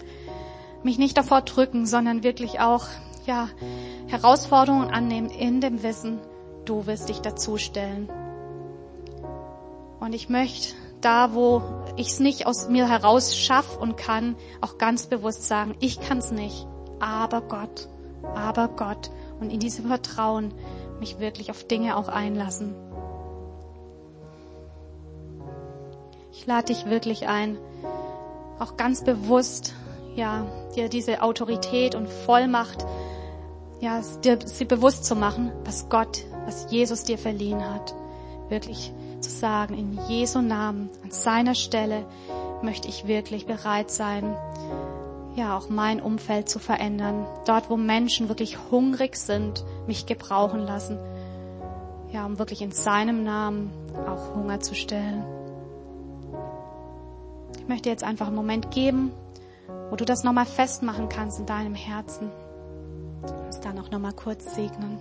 Mich 0.83 0.97
nicht 0.97 1.17
davor 1.17 1.41
drücken, 1.41 1.85
sondern 1.85 2.23
wirklich 2.23 2.59
auch, 2.59 2.87
ja, 3.29 3.47
Herausforderungen 4.07 4.89
annehmen 4.89 5.29
in 5.29 5.61
dem 5.61 5.83
Wissen, 5.83 6.19
du 6.65 6.87
wirst 6.87 7.09
dich 7.09 7.19
dazustellen. 7.19 8.09
Und 9.99 10.13
ich 10.13 10.29
möchte 10.29 10.73
da, 11.01 11.35
wo 11.35 11.61
ich 11.95 12.07
es 12.07 12.19
nicht 12.19 12.47
aus 12.47 12.69
mir 12.69 12.89
heraus 12.89 13.35
schaff 13.35 13.77
und 13.77 13.97
kann, 13.97 14.35
auch 14.61 14.79
ganz 14.79 15.05
bewusst 15.05 15.47
sagen, 15.47 15.75
ich 15.79 16.01
kann 16.01 16.17
es 16.17 16.31
nicht, 16.31 16.65
aber 16.99 17.41
Gott, 17.41 17.87
aber 18.33 18.67
Gott. 18.67 19.11
Und 19.39 19.51
in 19.51 19.59
diesem 19.59 19.85
Vertrauen 19.85 20.51
mich 20.99 21.19
wirklich 21.19 21.51
auf 21.51 21.63
Dinge 21.63 21.97
auch 21.97 22.07
einlassen. 22.07 22.73
Ich 26.31 26.47
lade 26.47 26.73
dich 26.73 26.87
wirklich 26.87 27.27
ein, 27.27 27.59
auch 28.57 28.75
ganz 28.75 29.03
bewusst, 29.03 29.75
ja, 30.15 30.47
dir 30.75 30.89
diese 30.89 31.21
Autorität 31.21 31.93
und 31.93 32.09
Vollmacht, 32.09 32.85
ja, 33.79 34.01
dir 34.23 34.39
sie 34.43 34.65
bewusst 34.65 35.05
zu 35.05 35.15
machen, 35.15 35.51
was 35.63 35.89
Gott, 35.89 36.25
was 36.45 36.69
Jesus 36.69 37.03
dir 37.03 37.17
verliehen 37.17 37.63
hat. 37.63 37.93
Wirklich 38.49 38.91
zu 39.21 39.29
sagen, 39.29 39.77
in 39.77 39.99
Jesu 40.07 40.41
Namen, 40.41 40.89
an 41.03 41.11
seiner 41.11 41.55
Stelle 41.55 42.05
möchte 42.61 42.87
ich 42.87 43.07
wirklich 43.07 43.45
bereit 43.45 43.89
sein, 43.89 44.35
ja, 45.35 45.57
auch 45.57 45.69
mein 45.69 46.01
Umfeld 46.01 46.49
zu 46.49 46.59
verändern. 46.59 47.25
Dort, 47.45 47.69
wo 47.69 47.77
Menschen 47.77 48.27
wirklich 48.27 48.57
hungrig 48.71 49.15
sind, 49.15 49.63
mich 49.87 50.05
gebrauchen 50.05 50.59
lassen. 50.59 50.99
Ja, 52.11 52.25
um 52.25 52.39
wirklich 52.39 52.61
in 52.61 52.71
seinem 52.71 53.23
Namen 53.23 53.71
auch 54.07 54.35
Hunger 54.35 54.59
zu 54.59 54.75
stellen. 54.75 55.23
Ich 57.57 57.67
möchte 57.67 57.89
jetzt 57.89 58.03
einfach 58.03 58.27
einen 58.27 58.35
Moment 58.35 58.71
geben, 58.71 59.13
wo 59.89 59.95
du 59.95 60.03
das 60.03 60.23
nochmal 60.23 60.47
festmachen 60.47 61.07
kannst 61.07 61.39
in 61.39 61.45
deinem 61.45 61.75
Herzen. 61.75 62.31
Und 63.23 63.65
dann 63.65 63.79
auch 63.79 63.91
nochmal 63.91 64.13
kurz 64.13 64.55
segnen. 64.55 64.99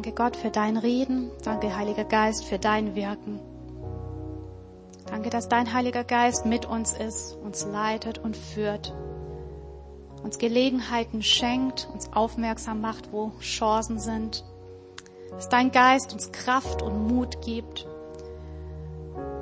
Danke 0.00 0.12
Gott 0.12 0.36
für 0.36 0.50
dein 0.50 0.76
Reden. 0.76 1.30
Danke 1.44 1.76
Heiliger 1.76 2.04
Geist 2.04 2.44
für 2.44 2.58
dein 2.58 2.94
Wirken. 2.94 3.38
Danke, 5.06 5.28
dass 5.28 5.48
dein 5.48 5.74
Heiliger 5.74 6.04
Geist 6.04 6.46
mit 6.46 6.64
uns 6.64 6.94
ist, 6.94 7.36
uns 7.44 7.66
leitet 7.66 8.18
und 8.18 8.36
führt, 8.36 8.94
uns 10.22 10.38
Gelegenheiten 10.38 11.22
schenkt, 11.22 11.88
uns 11.92 12.12
aufmerksam 12.12 12.80
macht, 12.80 13.12
wo 13.12 13.32
Chancen 13.40 13.98
sind. 13.98 14.44
Dass 15.30 15.48
dein 15.48 15.70
Geist 15.70 16.12
uns 16.12 16.32
Kraft 16.32 16.82
und 16.82 17.08
Mut 17.08 17.40
gibt. 17.42 17.86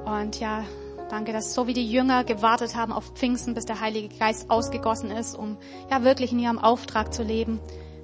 Und 0.04 0.38
ja, 0.38 0.64
danke, 1.10 1.32
dass 1.32 1.54
so 1.54 1.66
wie 1.66 1.74
die 1.74 1.90
Jünger 1.90 2.24
gewartet 2.24 2.76
haben 2.76 2.92
auf 2.92 3.12
Pfingsten, 3.14 3.54
bis 3.54 3.66
der 3.66 3.80
Heilige 3.80 4.14
Geist 4.16 4.50
ausgegossen 4.50 5.10
ist, 5.10 5.34
um 5.34 5.56
ja 5.90 6.04
wirklich 6.04 6.32
in 6.32 6.38
ihrem 6.38 6.58
Auftrag 6.58 7.12
zu 7.12 7.22
leben, 7.22 7.60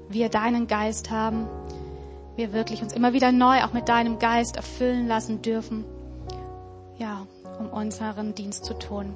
wir 0.08 0.28
deinen 0.28 0.66
Geist 0.66 1.10
haben 1.10 1.48
wir 2.36 2.52
wirklich 2.52 2.82
uns 2.82 2.92
immer 2.92 3.12
wieder 3.12 3.32
neu 3.32 3.62
auch 3.62 3.72
mit 3.72 3.88
deinem 3.88 4.18
Geist 4.18 4.56
erfüllen 4.56 5.06
lassen 5.06 5.42
dürfen, 5.42 5.84
ja, 6.98 7.26
um 7.58 7.68
unseren 7.68 8.34
Dienst 8.34 8.64
zu 8.64 8.74
tun. 8.74 9.14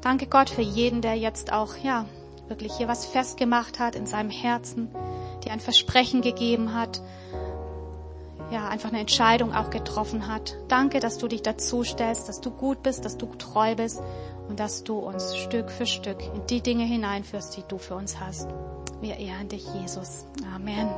Danke 0.00 0.26
Gott 0.26 0.50
für 0.50 0.62
jeden, 0.62 1.00
der 1.00 1.14
jetzt 1.14 1.52
auch, 1.52 1.76
ja, 1.76 2.06
wirklich 2.48 2.74
hier 2.76 2.88
was 2.88 3.06
festgemacht 3.06 3.78
hat 3.78 3.96
in 3.96 4.06
seinem 4.06 4.30
Herzen, 4.30 4.88
dir 5.44 5.52
ein 5.52 5.60
Versprechen 5.60 6.22
gegeben 6.22 6.74
hat, 6.74 7.00
ja, 8.50 8.68
einfach 8.68 8.90
eine 8.90 9.00
Entscheidung 9.00 9.52
auch 9.52 9.70
getroffen 9.70 10.28
hat. 10.28 10.56
Danke, 10.68 11.00
dass 11.00 11.18
du 11.18 11.26
dich 11.26 11.42
dazu 11.42 11.82
stellst, 11.82 12.28
dass 12.28 12.40
du 12.40 12.50
gut 12.50 12.82
bist, 12.82 13.04
dass 13.04 13.16
du 13.16 13.26
treu 13.38 13.74
bist 13.74 14.00
und 14.48 14.60
dass 14.60 14.84
du 14.84 14.98
uns 14.98 15.36
Stück 15.36 15.70
für 15.70 15.86
Stück 15.86 16.22
in 16.22 16.46
die 16.46 16.60
Dinge 16.60 16.84
hineinführst, 16.84 17.56
die 17.56 17.64
du 17.66 17.78
für 17.78 17.96
uns 17.96 18.20
hast. 18.20 18.48
Wir 19.00 19.16
ehren 19.16 19.48
dich, 19.48 19.66
Jesus. 19.74 20.26
Amen. 20.54 20.88